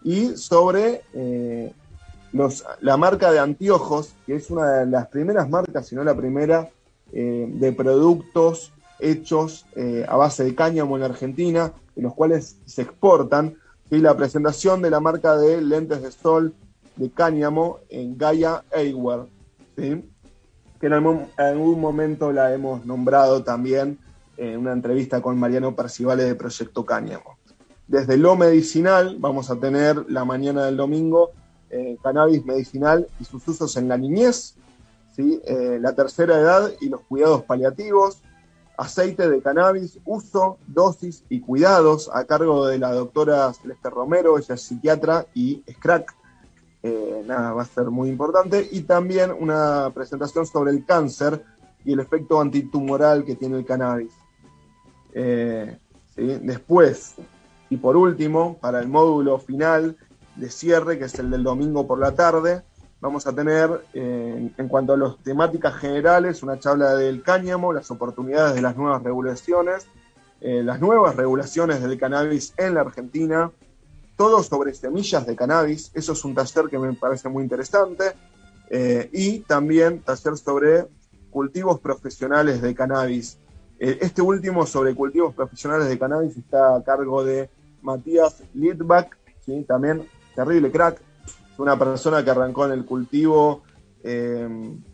y 0.02 0.36
sobre 0.36 1.02
eh, 1.12 1.72
la 2.80 2.96
marca 2.96 3.30
de 3.30 3.38
anteojos, 3.38 4.14
que 4.26 4.36
es 4.36 4.50
una 4.50 4.70
de 4.78 4.86
las 4.86 5.08
primeras 5.08 5.48
marcas, 5.48 5.86
si 5.86 5.94
no 5.94 6.04
la 6.04 6.16
primera, 6.16 6.70
eh, 7.12 7.46
de 7.48 7.72
productos 7.72 8.72
hechos 9.00 9.64
a 10.08 10.16
base 10.16 10.42
de 10.42 10.56
cáñamo 10.56 10.96
en 10.96 11.04
Argentina, 11.04 11.72
de 11.94 12.02
los 12.02 12.14
cuales 12.14 12.56
se 12.66 12.82
exportan, 12.82 13.56
y 13.90 13.98
la 13.98 14.16
presentación 14.16 14.82
de 14.82 14.90
la 14.90 14.98
marca 14.98 15.36
de 15.36 15.62
lentes 15.62 16.02
de 16.02 16.10
sol 16.10 16.52
de 16.98 17.10
cáñamo 17.10 17.78
en 17.88 18.18
Gaia 18.18 18.64
Eyewear, 18.72 19.26
que 19.76 20.02
en 20.86 20.92
algún, 20.92 21.80
momento 21.80 22.32
la 22.32 22.52
hemos 22.52 22.84
nombrado 22.84 23.42
también 23.44 23.98
en 24.36 24.58
una 24.58 24.72
entrevista 24.72 25.22
con 25.22 25.38
Mariano 25.38 25.74
Percivale 25.74 26.24
de 26.24 26.34
Proyecto 26.34 26.84
Cáñamo. 26.84 27.38
Desde 27.86 28.16
lo 28.16 28.36
medicinal 28.36 29.16
vamos 29.18 29.50
a 29.50 29.58
tener 29.58 30.04
la 30.10 30.24
mañana 30.24 30.66
del 30.66 30.76
domingo 30.76 31.30
eh, 31.70 31.96
cannabis 32.02 32.44
medicinal 32.44 33.06
y 33.20 33.24
sus 33.24 33.46
usos 33.46 33.76
en 33.76 33.88
la 33.88 33.96
niñez, 33.96 34.56
¿sí? 35.14 35.40
Eh, 35.44 35.78
la 35.80 35.94
tercera 35.94 36.38
edad 36.38 36.70
y 36.80 36.88
los 36.88 37.02
cuidados 37.02 37.44
paliativos, 37.44 38.22
aceite 38.76 39.28
de 39.28 39.40
cannabis, 39.42 39.98
uso, 40.04 40.58
dosis 40.66 41.24
y 41.28 41.40
cuidados 41.40 42.10
a 42.12 42.24
cargo 42.24 42.66
de 42.66 42.78
la 42.78 42.92
doctora 42.92 43.52
Celeste 43.52 43.90
Romero, 43.90 44.38
ella 44.38 44.54
es 44.54 44.62
psiquiatra 44.62 45.26
y 45.34 45.62
es 45.66 45.76
crack. 45.78 46.17
Eh, 46.82 47.22
nada, 47.26 47.52
va 47.52 47.62
a 47.62 47.66
ser 47.66 47.86
muy 47.86 48.08
importante. 48.08 48.68
Y 48.70 48.82
también 48.82 49.32
una 49.38 49.90
presentación 49.94 50.46
sobre 50.46 50.70
el 50.72 50.84
cáncer 50.84 51.44
y 51.84 51.92
el 51.92 52.00
efecto 52.00 52.40
antitumoral 52.40 53.24
que 53.24 53.36
tiene 53.36 53.58
el 53.58 53.64
cannabis. 53.64 54.12
Después, 56.16 57.14
y 57.70 57.76
por 57.76 57.96
último, 57.96 58.56
para 58.60 58.80
el 58.80 58.88
módulo 58.88 59.38
final, 59.38 59.96
de 60.38 60.50
cierre, 60.50 60.98
que 60.98 61.06
es 61.06 61.18
el 61.18 61.30
del 61.30 61.42
domingo 61.42 61.86
por 61.86 61.98
la 61.98 62.12
tarde. 62.12 62.62
Vamos 63.00 63.26
a 63.26 63.32
tener, 63.32 63.84
eh, 63.92 64.50
en 64.56 64.68
cuanto 64.68 64.92
a 64.92 64.96
las 64.96 65.18
temáticas 65.18 65.74
generales, 65.76 66.42
una 66.42 66.58
charla 66.58 66.94
del 66.94 67.22
cáñamo, 67.22 67.72
las 67.72 67.90
oportunidades 67.90 68.54
de 68.54 68.62
las 68.62 68.76
nuevas 68.76 69.02
regulaciones, 69.02 69.86
eh, 70.40 70.62
las 70.64 70.80
nuevas 70.80 71.16
regulaciones 71.16 71.82
del 71.82 71.98
cannabis 71.98 72.54
en 72.56 72.74
la 72.74 72.80
Argentina, 72.82 73.50
todo 74.18 74.42
sobre 74.42 74.74
semillas 74.74 75.26
de 75.26 75.34
cannabis, 75.34 75.90
eso 75.94 76.12
es 76.12 76.24
un 76.24 76.34
taller 76.34 76.68
que 76.68 76.78
me 76.78 76.92
parece 76.92 77.30
muy 77.30 77.42
interesante, 77.42 78.12
eh, 78.68 79.08
y 79.14 79.38
también 79.38 80.02
taller 80.02 80.36
sobre 80.36 80.86
cultivos 81.30 81.80
profesionales 81.80 82.60
de 82.60 82.74
cannabis. 82.74 83.38
este 83.78 84.20
último 84.20 84.66
sobre 84.66 84.92
cultivos 84.92 85.32
profesionales 85.34 85.88
de 85.88 85.96
cannabis 85.96 86.36
está 86.36 86.74
a 86.74 86.82
cargo 86.82 87.24
de 87.24 87.48
Matías 87.80 88.42
Lidbach, 88.52 89.08
¿sí? 89.46 89.64
también 89.68 90.06
terrible 90.34 90.70
crack. 90.70 91.00
Una 91.58 91.78
persona 91.78 92.24
que 92.24 92.30
arrancó 92.30 92.66
en 92.66 92.72
el 92.72 92.84
cultivo 92.84 93.62
eh, 94.02 94.48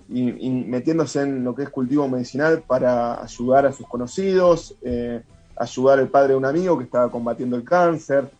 y, 0.08 0.50
metiéndose 0.50 1.22
en 1.22 1.44
lo 1.44 1.54
que 1.54 1.64
es 1.64 1.70
cultivo 1.70 2.08
medicinal 2.08 2.62
para 2.66 3.22
ayudar 3.22 3.66
a 3.66 3.72
sus 3.72 3.87
conocidos, 3.87 4.76
eh, 4.82 5.22
ayudar 5.56 5.98
al 5.98 6.08
padre 6.08 6.30
de 6.30 6.37
un 6.37 6.44
amigo 6.44 6.78
que 6.78 6.84
estaba 6.84 7.10
combatiendo 7.10 7.56
el 7.56 7.64
cáncer. 7.64 8.30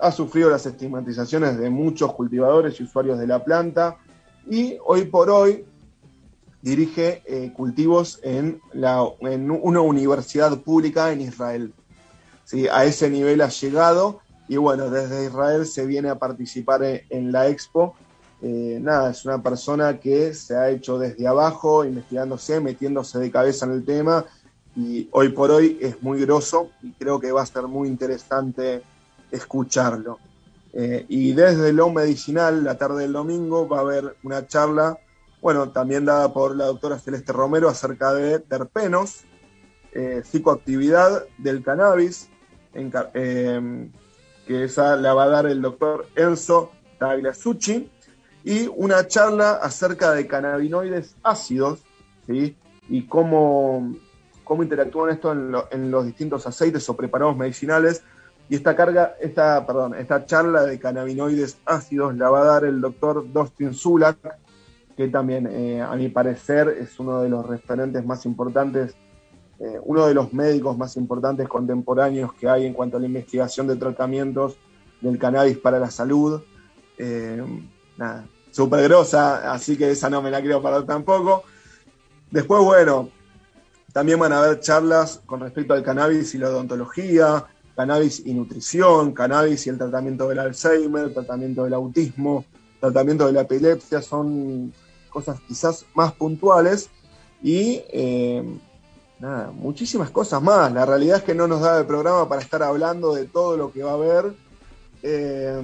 Ha 0.00 0.12
sufrido 0.12 0.50
las 0.50 0.64
estigmatizaciones 0.66 1.58
de 1.58 1.70
muchos 1.70 2.12
cultivadores 2.14 2.78
y 2.78 2.84
usuarios 2.84 3.18
de 3.18 3.26
la 3.26 3.42
planta 3.44 3.96
y 4.48 4.76
hoy 4.84 5.04
por 5.06 5.30
hoy 5.30 5.64
dirige 6.62 7.22
eh, 7.26 7.52
cultivos 7.54 8.20
en, 8.22 8.60
una 8.72 9.80
universidad 9.80 10.56
pública 10.60 11.12
en 11.12 11.20
Israel. 11.20 11.72
¿Sí? 12.44 12.66
A 12.68 12.84
ese 12.84 13.10
nivel 13.10 13.40
ha 13.42 13.48
llegado 13.48 14.20
y 14.48 14.56
bueno, 14.56 14.88
desde 14.88 15.26
Israel 15.26 15.66
se 15.66 15.84
viene 15.86 16.08
a 16.08 16.18
participar 16.18 16.82
en 16.82 17.32
la 17.32 17.48
expo. 17.48 17.94
Eh, 18.40 18.78
nada, 18.80 19.10
es 19.10 19.24
una 19.24 19.42
persona 19.42 19.98
que 19.98 20.32
se 20.32 20.56
ha 20.56 20.70
hecho 20.70 20.98
desde 20.98 21.26
abajo, 21.26 21.84
investigándose, 21.84 22.60
metiéndose 22.60 23.18
de 23.18 23.30
cabeza 23.30 23.66
en 23.66 23.72
el 23.72 23.84
tema 23.84 24.24
y 24.76 25.08
hoy 25.10 25.30
por 25.30 25.50
hoy 25.50 25.76
es 25.80 26.00
muy 26.02 26.20
grosso 26.20 26.70
y 26.82 26.92
creo 26.92 27.18
que 27.18 27.32
va 27.32 27.42
a 27.42 27.46
ser 27.46 27.64
muy 27.64 27.88
interesante 27.88 28.82
escucharlo. 29.30 30.18
Eh, 30.72 31.06
y 31.08 31.32
desde 31.32 31.72
lo 31.72 31.90
medicinal, 31.90 32.62
la 32.64 32.76
tarde 32.76 33.02
del 33.02 33.12
domingo, 33.12 33.68
va 33.68 33.78
a 33.78 33.80
haber 33.80 34.16
una 34.22 34.46
charla, 34.46 34.98
bueno, 35.40 35.70
también 35.70 36.04
dada 36.04 36.32
por 36.32 36.56
la 36.56 36.66
doctora 36.66 36.98
Celeste 36.98 37.32
Romero 37.32 37.68
acerca 37.68 38.12
de 38.12 38.38
terpenos, 38.38 39.24
eh, 39.92 40.22
psicoactividad 40.24 41.24
del 41.38 41.62
cannabis, 41.62 42.28
en, 42.74 42.92
que 44.46 44.64
esa 44.64 44.96
la 44.96 45.14
va 45.14 45.24
a 45.24 45.28
dar 45.28 45.46
el 45.46 45.62
doctor 45.62 46.06
Enzo 46.14 46.72
Tagliasucci, 46.98 47.90
y 48.44 48.66
una 48.76 49.06
charla 49.06 49.52
acerca 49.54 50.12
de 50.12 50.26
cannabinoides 50.26 51.16
ácidos, 51.22 51.80
¿sí? 52.26 52.56
y 52.88 53.02
cómo, 53.06 53.94
cómo 54.44 54.62
interactúan 54.62 55.10
esto 55.10 55.32
en, 55.32 55.90
los 55.90 56.06
distintos 56.06 56.46
aceites 56.46 56.88
o 56.88 56.96
preparados 56.96 57.36
medicinales. 57.36 58.02
Y 58.48 58.54
esta 58.54 58.74
carga, 58.74 59.16
esta, 59.20 59.66
perdón, 59.66 59.94
esta 59.94 60.24
charla 60.24 60.64
de 60.64 60.78
cannabinoides 60.78 61.58
ácidos 61.66 62.16
la 62.16 62.30
va 62.30 62.42
a 62.42 62.44
dar 62.44 62.64
el 62.64 62.80
doctor 62.80 63.30
Dustin 63.32 63.74
Zulak, 63.74 64.18
que 64.96 65.08
también, 65.08 65.46
eh, 65.46 65.82
a 65.82 65.94
mi 65.96 66.08
parecer, 66.08 66.68
es 66.68 66.98
uno 66.98 67.20
de 67.20 67.28
los 67.28 67.46
referentes 67.46 68.04
más 68.04 68.24
importantes 68.26 68.96
eh, 69.60 69.80
uno 69.82 70.06
de 70.06 70.14
los 70.14 70.32
médicos 70.32 70.78
más 70.78 70.96
importantes 70.96 71.48
contemporáneos 71.48 72.32
que 72.34 72.48
hay 72.48 72.64
en 72.64 72.72
cuanto 72.72 72.96
a 72.96 73.00
la 73.00 73.06
investigación 73.06 73.66
de 73.66 73.74
tratamientos 73.74 74.56
del 75.00 75.18
cannabis 75.18 75.58
para 75.58 75.80
la 75.80 75.90
salud. 75.90 76.40
Eh, 76.96 77.42
nada, 77.96 78.24
súper 78.52 78.84
grosa, 78.84 79.52
así 79.52 79.76
que 79.76 79.90
esa 79.90 80.08
no 80.08 80.22
me 80.22 80.30
la 80.30 80.40
quiero 80.40 80.62
parar 80.62 80.84
tampoco. 80.84 81.42
Después, 82.30 82.62
bueno, 82.62 83.10
también 83.92 84.20
van 84.20 84.32
a 84.32 84.38
haber 84.38 84.60
charlas 84.60 85.22
con 85.26 85.40
respecto 85.40 85.74
al 85.74 85.82
cannabis 85.82 86.36
y 86.36 86.38
la 86.38 86.50
odontología, 86.50 87.46
cannabis 87.78 88.26
y 88.26 88.34
nutrición, 88.34 89.12
cannabis 89.12 89.64
y 89.64 89.70
el 89.70 89.78
tratamiento 89.78 90.28
del 90.28 90.40
Alzheimer, 90.40 91.14
tratamiento 91.14 91.62
del 91.62 91.74
autismo, 91.74 92.44
tratamiento 92.80 93.24
de 93.24 93.32
la 93.32 93.42
epilepsia, 93.42 94.02
son 94.02 94.72
cosas 95.08 95.38
quizás 95.46 95.84
más 95.94 96.12
puntuales 96.12 96.90
y 97.40 97.80
eh, 97.92 98.42
nada, 99.20 99.52
muchísimas 99.52 100.10
cosas 100.10 100.42
más. 100.42 100.72
La 100.72 100.86
realidad 100.86 101.18
es 101.18 101.22
que 101.22 101.36
no 101.36 101.46
nos 101.46 101.60
da 101.60 101.78
el 101.78 101.86
programa 101.86 102.28
para 102.28 102.42
estar 102.42 102.64
hablando 102.64 103.14
de 103.14 103.26
todo 103.26 103.56
lo 103.56 103.70
que 103.70 103.84
va 103.84 103.92
a 103.92 103.94
haber. 103.94 104.34
Eh, 105.04 105.62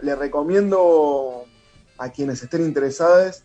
le 0.00 0.16
recomiendo 0.16 1.44
a 1.96 2.08
quienes 2.08 2.42
estén 2.42 2.64
interesados 2.64 3.44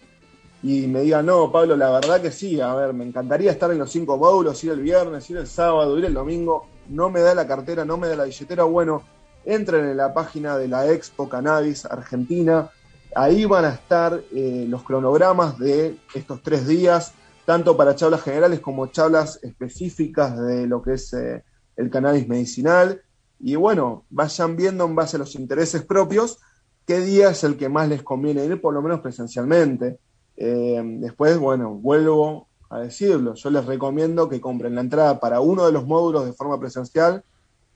y 0.64 0.88
me 0.88 1.02
digan, 1.02 1.28
no, 1.28 1.52
Pablo, 1.52 1.76
la 1.76 1.92
verdad 1.92 2.20
que 2.20 2.32
sí, 2.32 2.60
a 2.60 2.74
ver, 2.74 2.94
me 2.94 3.06
encantaría 3.06 3.52
estar 3.52 3.72
en 3.72 3.78
los 3.78 3.92
cinco 3.92 4.18
módulos, 4.18 4.64
ir 4.64 4.72
el 4.72 4.82
viernes, 4.82 5.30
ir 5.30 5.38
el 5.38 5.46
sábado, 5.46 6.00
ir 6.00 6.06
el 6.06 6.16
domingo, 6.16 6.66
no 6.90 7.10
me 7.10 7.22
da 7.22 7.36
la 7.36 7.48
cartera, 7.48 7.86
no 7.86 7.98
me 7.98 8.08
da 8.08 8.16
la 8.16 8.24
billetera, 8.26 8.64
bueno, 8.64 9.04
entren 9.46 9.86
en 9.86 9.98
la 9.98 10.14
página 10.14 10.58
de 10.58 10.68
la 10.68 10.92
Expo 10.92 11.30
Cannabis 11.30 11.86
Argentina, 11.86 12.70
ahí 13.16 13.46
van 13.46 13.66
a 13.66 13.70
estar 13.70 14.22
eh, 14.34 14.66
los 14.68 14.84
cronogramas 14.84 15.58
de 15.58 15.98
estos 16.14 16.42
tres 16.44 16.68
días, 16.68 17.14
tanto 17.46 17.78
para 17.78 17.96
charlas 17.96 18.24
generales 18.24 18.60
como 18.60 18.88
charlas 18.88 19.40
específicas 19.42 20.38
de 20.40 20.68
lo 20.68 20.82
que 20.82 20.94
es 20.94 21.14
eh, 21.14 21.44
el 21.76 21.90
cannabis 21.90 22.28
medicinal, 22.28 23.02
y 23.40 23.56
bueno, 23.56 24.06
vayan 24.10 24.56
viendo 24.56 24.86
en 24.86 24.96
base 24.96 25.16
a 25.16 25.20
los 25.20 25.36
intereses 25.36 25.84
propios 25.84 26.40
qué 26.86 27.02
día 27.02 27.30
es 27.30 27.44
el 27.44 27.58
que 27.58 27.70
más 27.70 27.88
les 27.90 28.02
conviene 28.02 28.46
ir, 28.46 28.60
por 28.60 28.74
lo 28.74 28.82
menos 28.82 29.02
presencialmente. 29.02 30.00
Eh, 30.38 30.82
después, 31.00 31.38
bueno, 31.38 31.74
vuelvo 31.76 32.47
a 32.70 32.80
decirlo, 32.80 33.34
yo 33.36 33.50
les 33.50 33.66
recomiendo 33.66 34.28
que 34.28 34.42
compren 34.42 34.76
la 34.76 34.82
entrada 34.82 35.20
para 35.20 35.40
uno 35.40 35.66
de 35.66 35.72
los 35.72 35.86
módulos 35.86 36.26
de 36.26 36.34
forma 36.34 36.60
presencial 36.60 37.24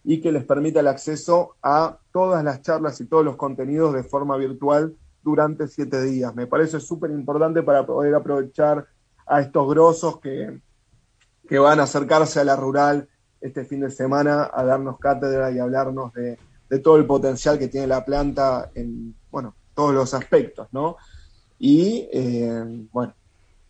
y 0.03 0.19
que 0.19 0.31
les 0.31 0.43
permita 0.43 0.79
el 0.79 0.87
acceso 0.87 1.55
a 1.61 1.97
todas 2.11 2.43
las 2.43 2.61
charlas 2.61 2.99
y 2.99 3.05
todos 3.05 3.23
los 3.23 3.35
contenidos 3.35 3.93
de 3.93 4.03
forma 4.03 4.35
virtual 4.37 4.95
durante 5.23 5.67
siete 5.67 6.01
días. 6.01 6.35
Me 6.35 6.47
parece 6.47 6.79
súper 6.79 7.11
importante 7.11 7.63
para 7.63 7.85
poder 7.85 8.15
aprovechar 8.15 8.87
a 9.27 9.41
estos 9.41 9.69
grosos 9.69 10.19
que, 10.19 10.59
que 11.47 11.59
van 11.59 11.79
a 11.79 11.83
acercarse 11.83 12.39
a 12.39 12.43
la 12.43 12.55
rural 12.55 13.07
este 13.39 13.65
fin 13.65 13.81
de 13.81 13.91
semana 13.91 14.49
a 14.53 14.63
darnos 14.63 14.99
cátedra 14.99 15.51
y 15.51 15.59
hablarnos 15.59 16.13
de, 16.13 16.37
todo 16.81 16.95
el 16.95 17.05
potencial 17.05 17.59
que 17.59 17.67
tiene 17.67 17.87
la 17.87 18.05
planta 18.05 18.71
en, 18.73 19.13
bueno, 19.29 19.55
todos 19.73 19.93
los 19.93 20.13
aspectos, 20.13 20.69
¿no? 20.71 20.95
Y, 21.59 22.07
eh, 22.13 22.87
bueno, 22.91 23.13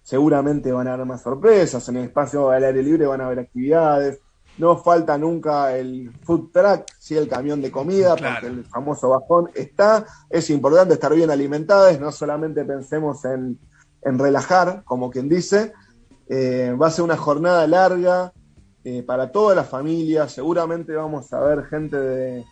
seguramente 0.02 0.72
van 0.72 0.88
a 0.88 0.94
haber 0.94 1.06
más 1.06 1.22
sorpresas, 1.22 1.88
en 1.90 1.98
el 1.98 2.06
espacio 2.06 2.50
al 2.50 2.64
aire 2.64 2.84
libre 2.84 3.06
van 3.06 3.22
a 3.22 3.28
haber 3.28 3.40
actividades, 3.40 4.20
no 4.58 4.78
falta 4.78 5.18
nunca 5.18 5.76
el 5.76 6.12
food 6.24 6.52
truck, 6.52 6.86
sí, 7.00 7.16
el 7.16 7.28
camión 7.28 7.62
de 7.62 7.72
comida, 7.72 8.16
porque 8.16 8.48
el 8.48 8.66
famoso 8.66 9.10
bajón 9.10 9.50
está, 9.56 10.06
es 10.30 10.50
importante 10.50 10.96
estar 10.96 11.14
bien 11.14 11.32
alimentados, 11.32 12.00
no 12.00 12.12
solamente 12.12 12.66
pensemos 12.66 13.24
en, 13.26 13.58
relajar, 14.04 14.84
como 14.84 15.10
quien 15.10 15.30
dice, 15.30 15.74
eh, 16.28 16.76
va 16.80 16.88
a 16.88 16.92
ser 16.92 17.06
una 17.06 17.18
jornada 17.18 17.66
larga, 17.68 18.34
eh, 18.84 19.04
para 19.04 19.32
toda 19.32 19.54
la 19.54 19.64
familia. 19.64 20.28
Seguramente 20.28 20.96
vamos 20.96 21.32
a 21.34 21.40
ver 21.40 21.66
gente 21.66 21.98
de, 21.98 22.46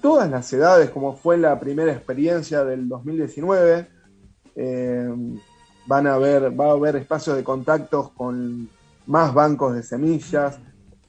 todas 0.00 0.30
las 0.30 0.52
edades, 0.52 0.90
como 0.90 1.16
fue 1.16 1.38
la 1.38 1.58
primera 1.58 1.92
experiencia 1.92 2.64
del 2.64 2.88
2019. 2.88 3.88
Eh, 4.56 5.38
van 5.86 6.06
a 6.06 6.18
ver, 6.18 6.58
va 6.58 6.66
a 6.66 6.72
haber 6.72 6.96
espacios 6.96 7.36
de 7.36 7.44
contactos 7.44 8.10
con 8.10 8.68
más 9.06 9.34
bancos 9.34 9.74
de 9.74 9.82
semillas. 9.82 10.58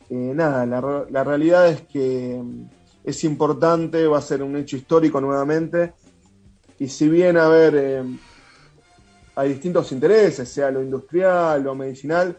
Eh, 0.10 0.34
nada, 0.36 0.66
la, 0.66 1.06
la, 1.10 1.24
realidad 1.24 1.68
es 1.68 1.82
que 1.82 2.42
es 3.04 3.24
importante, 3.24 4.06
va 4.08 4.20
a 4.20 4.22
ser 4.22 4.44
un 4.44 4.56
hecho 4.56 4.78
histórico 4.78 5.20
nuevamente. 5.20 5.94
Y 6.78 6.88
si 6.88 7.08
bien, 7.10 7.38
a 7.38 7.48
ver, 7.48 8.04
hay 9.36 9.50
distintos 9.50 9.92
intereses, 9.92 10.50
sea 10.50 10.72
lo 10.72 10.82
industrial, 10.82 11.64
lo 11.64 11.76
medicinal, 11.76 12.38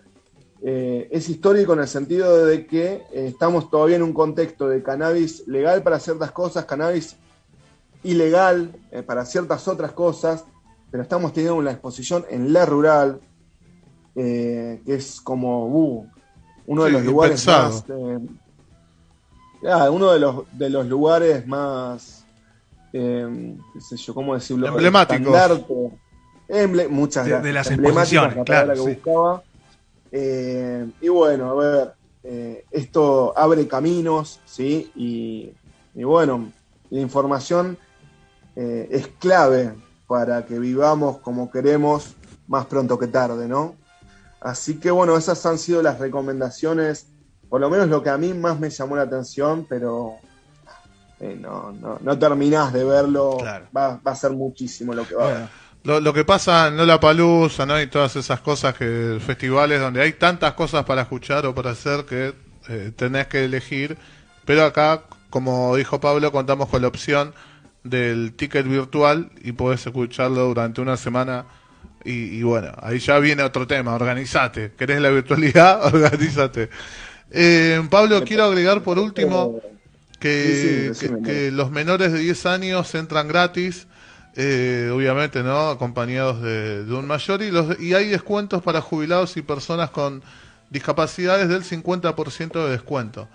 eh, 0.63 1.09
es 1.11 1.29
histórico 1.29 1.75
en 1.75 1.81
el 1.81 1.89
sentido 1.89 2.47
de 2.47 2.67
que 2.67 2.95
eh, 3.13 3.27
estamos 3.27 3.71
todavía 3.71 3.97
en 3.97 4.03
un 4.03 4.15
contexto 4.15 4.69
de 4.69 4.83
cannabis 4.83 5.47
legal 5.47 5.83
para 5.83 6.01
ciertas 6.01 6.33
cosas, 6.33 6.65
cannabis 6.65 7.17
ilegal 8.03 8.75
eh, 8.91 9.03
para 9.03 9.27
ciertas 9.27 9.69
otras 9.69 9.93
cosas, 9.93 10.45
pero 10.91 11.03
estamos 11.03 11.33
teniendo 11.33 11.57
una 11.57 11.71
exposición 11.71 12.25
en 12.31 12.53
la 12.53 12.67
rural, 12.67 13.21
que 14.15 14.81
es 14.87 15.21
como 15.21 15.67
uh, 15.67 16.07
uno 16.67 16.85
de 16.85 16.91
los 16.91 17.05
lugares 17.05 17.47
más... 17.47 17.85
uno 19.91 20.13
de 20.13 20.21
los, 20.21 20.45
de 20.53 20.71
los 20.71 20.87
lugares 20.87 21.47
más... 21.47 22.25
qué 22.93 23.57
sé 23.81 23.97
yo, 23.97 24.15
¿cómo 24.15 24.35
decirlo? 24.35 24.69
Emblemáticos. 24.69 25.61
muchas 26.91 27.27
de, 27.27 27.41
de 27.41 27.53
las 27.53 27.71
exposiciones, 27.71 28.45
claro. 28.45 28.75
Que 28.75 28.81
buscaba 28.81 29.43
eh, 30.19 30.89
y 31.01 31.09
bueno, 31.09 31.51
a 31.51 31.55
ver, 31.55 31.93
eh, 32.23 32.65
esto 32.71 33.37
abre 33.37 33.67
caminos, 33.67 34.41
¿sí? 34.45 34.91
Y, 34.95 35.53
bueno, 36.03 36.53
la 36.91 37.01
información 37.01 37.77
eh, 38.55 38.89
es 38.91 39.09
clave 39.19 39.75
para 40.07 40.45
que 40.47 40.59
vivamos 40.59 41.19
como 41.19 41.51
queremos 41.51 42.15
más 42.47 42.67
pronto 42.67 42.99
que 42.99 43.09
tarde, 43.09 43.49
¿no? 43.49 43.75
Así 44.41 44.79
que 44.79 44.91
bueno, 44.91 45.17
esas 45.17 45.45
han 45.47 45.59
sido 45.59 45.83
las 45.83 45.99
recomendaciones, 45.99 47.09
por 47.49 47.61
lo 47.61 47.71
menos 47.71 47.89
lo 47.89 48.03
que 48.03 48.11
a 48.11 48.19
mí 48.19 48.33
más 48.35 48.61
me 48.61 48.71
llamó 48.71 48.97
la 48.97 49.03
atención, 49.03 49.67
pero 49.69 50.15
no, 51.21 51.73
no, 51.73 51.99
no 52.01 52.19
terminás 52.19 52.73
de 52.73 52.85
verlo, 52.85 53.39
va, 53.77 54.01
a 54.05 54.15
ser 54.15 54.33
muchísimo 54.33 54.93
lo 54.95 55.07
que 55.07 55.15
va 55.15 55.25
a 55.25 55.31
haber 55.31 55.49
lo, 55.87 56.13
que 56.13 56.25
pasa 56.25 56.67
en 56.67 56.85
La 56.85 56.99
Palusa, 56.99 57.65
¿no? 57.65 57.81
Y 57.81 57.87
todas 57.87 58.17
esas 58.17 58.41
cosas 58.41 58.75
que 58.75 59.19
festivales 59.25 59.81
donde 59.81 60.03
hay 60.03 60.15
tantas 60.15 60.55
cosas 60.55 60.85
para 60.85 61.03
escuchar 61.03 61.47
o 61.47 61.55
para 61.55 61.71
hacer 61.71 62.05
que 62.05 62.35
eh, 62.69 62.93
tenés 62.97 63.29
que 63.29 63.45
elegir. 63.45 63.97
Pero 64.45 64.65
acá, 64.65 65.05
como 65.31 65.77
dijo 65.77 66.01
Pablo, 66.01 66.33
contamos 66.33 66.69
con 66.69 66.83
la 66.83 66.89
opción 66.89 67.35
del 67.91 68.33
ticket 68.35 68.67
virtual 68.67 69.31
y 69.43 69.53
podés 69.53 69.87
escucharlo 69.87 70.47
durante 70.47 70.81
una 70.81 70.97
semana. 70.97 71.47
Y, 72.05 72.41
bueno, 72.45 72.73
ahí 72.81 73.01
ya 73.01 73.19
viene 73.19 73.43
otro 73.43 73.67
tema, 73.67 73.95
organizate. 73.95 74.73
¿Querés 74.79 75.01
la 75.01 75.11
virtualidad? 75.11 75.85
Organízate. 75.93 76.71
Eh, 77.33 77.83
Pablo, 77.91 78.23
quiero 78.23 78.45
agregar 78.45 78.83
por 78.83 79.01
último 79.01 79.61
que, 80.21 80.93
que 81.25 81.51
los 81.51 81.73
menores 81.73 82.13
de 82.13 82.21
10 82.21 82.47
años 82.47 82.95
entran 82.95 83.27
gratis 83.27 83.89
eh, 84.39 84.91
obviamente, 84.93 85.43
¿no? 85.43 85.71
Acompañados 85.71 86.43
de, 86.43 86.85
un 86.91 87.07
mayor 87.07 87.41
y, 87.41 87.51
los, 87.51 87.81
y 87.81 87.95
hay 87.95 88.09
descuentos 88.09 88.63
para 88.63 88.83
jubilados 88.83 89.39
y 89.39 89.43
personas 89.43 89.89
con 89.89 90.23
discapacidades 90.69 91.49
del 91.49 91.63
50% 91.63 92.65
de 92.65 92.71
descuento. 92.71 93.29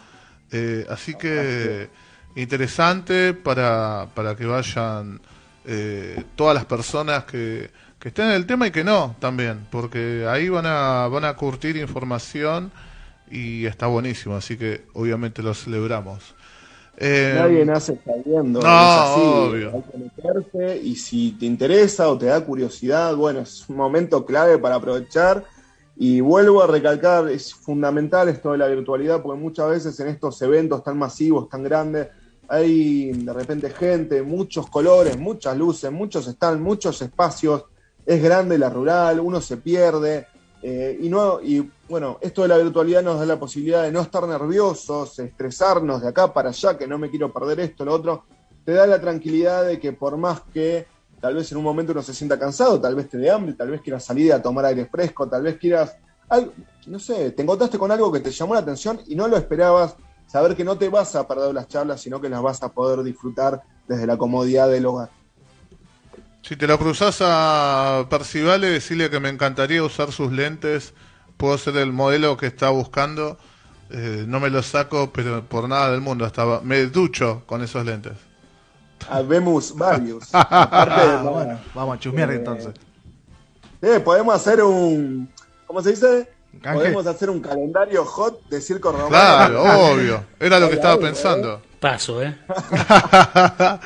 Eh, 0.51 0.85
así 0.89 1.15
que 1.15 1.89
interesante 2.35 3.33
para, 3.33 4.07
para 4.13 4.35
que 4.35 4.45
vayan 4.45 5.21
eh, 5.65 6.23
todas 6.35 6.55
las 6.55 6.65
personas 6.65 7.25
que, 7.25 7.69
que 7.99 8.09
estén 8.09 8.27
en 8.27 8.31
el 8.33 8.45
tema 8.45 8.67
y 8.67 8.71
que 8.71 8.83
no 8.83 9.15
también, 9.19 9.67
porque 9.69 10.25
ahí 10.27 10.49
van 10.49 10.65
a, 10.65 11.07
van 11.07 11.25
a 11.25 11.35
curtir 11.35 11.77
información 11.77 12.71
y 13.29 13.65
está 13.65 13.87
buenísimo, 13.87 14.35
así 14.35 14.57
que 14.57 14.85
obviamente 14.93 15.41
lo 15.43 15.53
celebramos. 15.53 16.35
Eh, 16.97 17.33
Nadie 17.35 17.65
nace 17.65 17.99
sabiendo. 18.05 18.61
No, 18.61 19.15
obvio. 19.15 19.71
Hay 19.73 19.83
que 19.83 19.97
meterse 19.97 20.81
y 20.83 20.95
si 20.95 21.31
te 21.31 21.45
interesa 21.45 22.09
o 22.09 22.17
te 22.17 22.27
da 22.27 22.41
curiosidad, 22.45 23.15
bueno, 23.15 23.39
es 23.39 23.67
un 23.69 23.77
momento 23.77 24.25
clave 24.25 24.57
para 24.57 24.75
aprovechar. 24.75 25.43
Y 25.97 26.19
vuelvo 26.19 26.63
a 26.63 26.67
recalcar, 26.67 27.29
es 27.29 27.53
fundamental 27.53 28.27
esto 28.29 28.51
de 28.51 28.57
la 28.57 28.67
virtualidad, 28.67 29.21
porque 29.21 29.39
muchas 29.39 29.69
veces 29.69 29.99
en 29.99 30.07
estos 30.07 30.41
eventos 30.41 30.83
tan 30.83 30.97
masivos, 30.97 31.47
tan 31.49 31.63
grandes, 31.63 32.07
hay 32.51 33.13
de 33.13 33.31
repente 33.31 33.69
gente, 33.69 34.21
muchos 34.21 34.69
colores, 34.69 35.17
muchas 35.17 35.57
luces, 35.57 35.89
muchos 35.89 36.27
están, 36.27 36.61
muchos 36.61 37.01
espacios, 37.01 37.63
es 38.05 38.21
grande 38.21 38.57
la 38.57 38.69
rural, 38.69 39.21
uno 39.21 39.39
se 39.39 39.55
pierde, 39.55 40.27
eh, 40.61 40.99
y, 41.01 41.07
no, 41.07 41.41
y 41.41 41.71
bueno, 41.87 42.17
esto 42.19 42.41
de 42.41 42.49
la 42.49 42.57
virtualidad 42.57 43.01
nos 43.01 43.19
da 43.19 43.25
la 43.25 43.39
posibilidad 43.39 43.83
de 43.83 43.91
no 43.93 44.01
estar 44.01 44.27
nerviosos, 44.27 45.17
estresarnos 45.17 46.01
de 46.01 46.09
acá 46.09 46.33
para 46.33 46.49
allá, 46.49 46.77
que 46.77 46.87
no 46.87 46.97
me 46.97 47.09
quiero 47.09 47.31
perder 47.31 47.61
esto, 47.61 47.85
lo 47.85 47.93
otro. 47.93 48.25
Te 48.65 48.73
da 48.73 48.85
la 48.85 48.99
tranquilidad 48.99 49.65
de 49.65 49.79
que 49.79 49.93
por 49.93 50.17
más 50.17 50.41
que 50.53 50.85
tal 51.21 51.35
vez 51.35 51.49
en 51.53 51.57
un 51.57 51.63
momento 51.63 51.93
uno 51.93 52.03
se 52.03 52.13
sienta 52.13 52.37
cansado, 52.37 52.81
tal 52.81 52.95
vez 52.95 53.07
te 53.07 53.17
dé 53.17 53.31
hambre, 53.31 53.53
tal 53.53 53.69
vez 53.69 53.79
quieras 53.79 54.03
salir 54.03 54.33
a 54.33 54.41
tomar 54.41 54.65
aire 54.65 54.87
fresco, 54.87 55.25
tal 55.29 55.43
vez 55.43 55.57
quieras, 55.57 55.95
no 56.85 56.99
sé, 56.99 57.31
te 57.31 57.43
encontraste 57.43 57.77
con 57.77 57.91
algo 57.91 58.11
que 58.11 58.19
te 58.19 58.31
llamó 58.31 58.55
la 58.55 58.59
atención 58.59 58.99
y 59.07 59.15
no 59.15 59.29
lo 59.29 59.37
esperabas, 59.37 59.95
saber 60.31 60.55
que 60.55 60.63
no 60.63 60.77
te 60.77 60.87
vas 60.87 61.13
a 61.15 61.27
perder 61.27 61.53
las 61.53 61.67
charlas, 61.67 62.01
sino 62.01 62.21
que 62.21 62.29
las 62.29 62.41
vas 62.41 62.63
a 62.63 62.69
poder 62.69 63.03
disfrutar 63.03 63.61
desde 63.87 64.07
la 64.07 64.17
comodidad 64.17 64.69
del 64.69 64.85
hogar. 64.85 65.09
Si 66.41 66.55
te 66.55 66.67
lo 66.67 66.79
cruzas 66.79 67.17
a 67.21 68.05
Percivale, 68.09 68.69
decirle 68.69 69.09
que 69.09 69.19
me 69.19 69.27
encantaría 69.27 69.83
usar 69.83 70.11
sus 70.13 70.31
lentes. 70.31 70.93
Puedo 71.35 71.57
ser 71.57 71.75
el 71.77 71.91
modelo 71.91 72.37
que 72.37 72.47
está 72.47 72.69
buscando. 72.69 73.37
Eh, 73.89 74.23
no 74.25 74.39
me 74.39 74.49
lo 74.49 74.63
saco, 74.63 75.11
pero 75.13 75.43
por 75.43 75.67
nada 75.67 75.91
del 75.91 75.99
mundo. 75.99 76.23
Hasta 76.25 76.61
me 76.61 76.85
ducho 76.85 77.43
con 77.45 77.61
esos 77.61 77.85
lentes. 77.85 78.13
Habemos 79.09 79.75
varios. 79.75 80.29
Ah, 80.33 81.59
vamos 81.75 81.97
a 81.97 81.99
chusmear 81.99 82.31
entonces. 82.31 82.73
Eh, 83.81 83.99
podemos 83.99 84.33
hacer 84.33 84.63
un. 84.63 85.29
¿Cómo 85.67 85.81
se 85.81 85.89
dice? 85.91 86.29
Podemos 86.61 87.07
hacer 87.07 87.29
un 87.29 87.39
calendario 87.39 88.05
hot 88.05 88.47
de 88.49 88.61
circo 88.61 88.91
romano. 88.91 89.09
Claro, 89.09 89.63
obvio. 89.93 90.25
Era 90.39 90.59
lo 90.59 90.69
que 90.69 90.75
estaba 90.75 90.99
pensando. 90.99 91.61
Paso, 91.79 92.21
¿eh? 92.21 92.37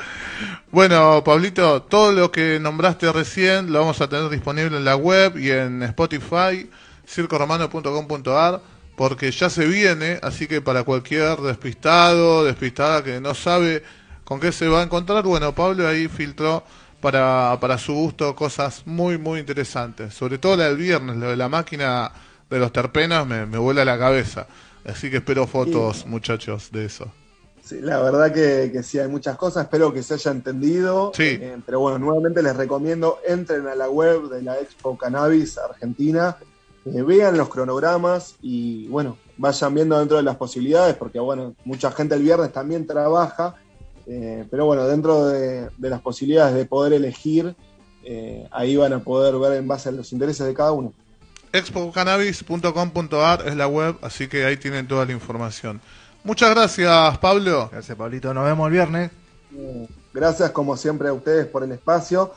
Bueno, 0.70 1.22
Pablito, 1.24 1.82
todo 1.84 2.12
lo 2.12 2.30
que 2.30 2.58
nombraste 2.60 3.10
recién 3.10 3.72
lo 3.72 3.78
vamos 3.78 4.00
a 4.02 4.08
tener 4.08 4.28
disponible 4.28 4.76
en 4.76 4.84
la 4.84 4.94
web 4.94 5.38
y 5.38 5.50
en 5.50 5.82
Spotify, 5.84 6.68
circoromano.com.ar, 7.08 8.60
porque 8.94 9.30
ya 9.30 9.48
se 9.48 9.64
viene, 9.64 10.18
así 10.22 10.46
que 10.46 10.60
para 10.60 10.82
cualquier 10.82 11.38
despistado, 11.38 12.44
despistada 12.44 13.02
que 13.02 13.20
no 13.22 13.32
sabe 13.32 13.84
con 14.24 14.38
qué 14.38 14.52
se 14.52 14.68
va 14.68 14.80
a 14.80 14.82
encontrar, 14.82 15.22
bueno, 15.22 15.54
Pablo 15.54 15.88
ahí 15.88 16.08
filtró 16.08 16.62
para, 17.00 17.56
para 17.58 17.78
su 17.78 17.94
gusto 17.94 18.36
cosas 18.36 18.82
muy, 18.84 19.16
muy 19.16 19.40
interesantes. 19.40 20.12
Sobre 20.12 20.36
todo 20.36 20.56
la 20.56 20.64
del 20.64 20.76
viernes, 20.76 21.16
lo 21.16 21.30
de 21.30 21.36
la 21.36 21.48
máquina 21.48 22.12
de 22.50 22.58
los 22.58 22.72
terpenos 22.72 23.26
me, 23.26 23.46
me 23.46 23.58
vuela 23.58 23.84
la 23.84 23.98
cabeza. 23.98 24.46
Así 24.84 25.10
que 25.10 25.16
espero 25.16 25.46
fotos, 25.46 26.06
muchachos, 26.06 26.70
de 26.70 26.84
eso. 26.84 27.10
Sí, 27.66 27.80
la 27.80 28.00
verdad 28.00 28.32
que, 28.32 28.80
sí, 28.84 29.00
hay 29.00 29.08
muchas 29.08 29.36
cosas, 29.36 29.64
espero 29.64 29.92
que 29.92 30.04
se 30.04 30.14
haya 30.14 30.30
entendido. 30.30 31.10
Sí. 31.12 31.24
Eh, 31.40 31.56
pero 31.66 31.80
bueno, 31.80 31.98
nuevamente 31.98 32.40
les 32.40 32.54
recomiendo, 32.54 33.18
entren 33.26 33.66
a 33.66 33.74
la 33.74 33.90
web 33.90 34.28
de 34.28 34.42
la 34.42 34.60
Expo 34.60 34.96
Cannabis 34.96 35.58
Argentina, 35.58 36.36
eh, 36.84 37.02
vean 37.02 37.36
los 37.36 37.48
cronogramas 37.48 38.36
y 38.40 38.86
bueno, 38.86 39.18
vayan 39.36 39.74
viendo 39.74 39.98
dentro 39.98 40.16
de 40.16 40.22
las 40.22 40.36
posibilidades, 40.36 40.94
porque 40.94 41.18
bueno, 41.18 41.56
mucha 41.64 41.90
gente 41.90 42.14
el 42.14 42.22
viernes 42.22 42.52
también 42.52 42.86
trabaja, 42.86 43.56
eh, 44.06 44.46
pero 44.48 44.66
bueno, 44.66 44.86
dentro 44.86 45.26
de, 45.26 45.68
las 45.80 46.00
posibilidades 46.02 46.54
de 46.54 46.66
poder 46.66 46.92
elegir, 46.92 47.56
ahí 48.52 48.76
van 48.76 48.92
a 48.92 49.00
poder 49.00 49.36
ver 49.36 49.54
en 49.54 49.66
base 49.66 49.88
a 49.88 49.92
los 49.92 50.12
intereses 50.12 50.46
de 50.46 50.54
cada 50.54 50.70
uno. 50.70 50.92
expocannabis.com.ar 51.56 53.46
es 53.46 53.56
la 53.56 53.66
web, 53.66 53.96
así 54.02 54.28
que 54.28 54.44
ahí 54.44 54.56
tienen 54.56 54.86
toda 54.86 55.04
la 55.04 55.12
información. 55.12 55.80
Muchas 56.24 56.50
gracias, 56.50 57.18
Pablo. 57.18 57.68
Gracias, 57.70 57.96
Pablito. 57.96 58.34
Nos 58.34 58.44
vemos 58.44 58.66
el 58.66 58.72
viernes. 58.72 59.10
Gracias, 60.12 60.50
como 60.50 60.76
siempre, 60.76 61.08
a 61.08 61.12
ustedes 61.12 61.46
por 61.46 61.62
el 61.62 61.72
espacio. 61.72 62.34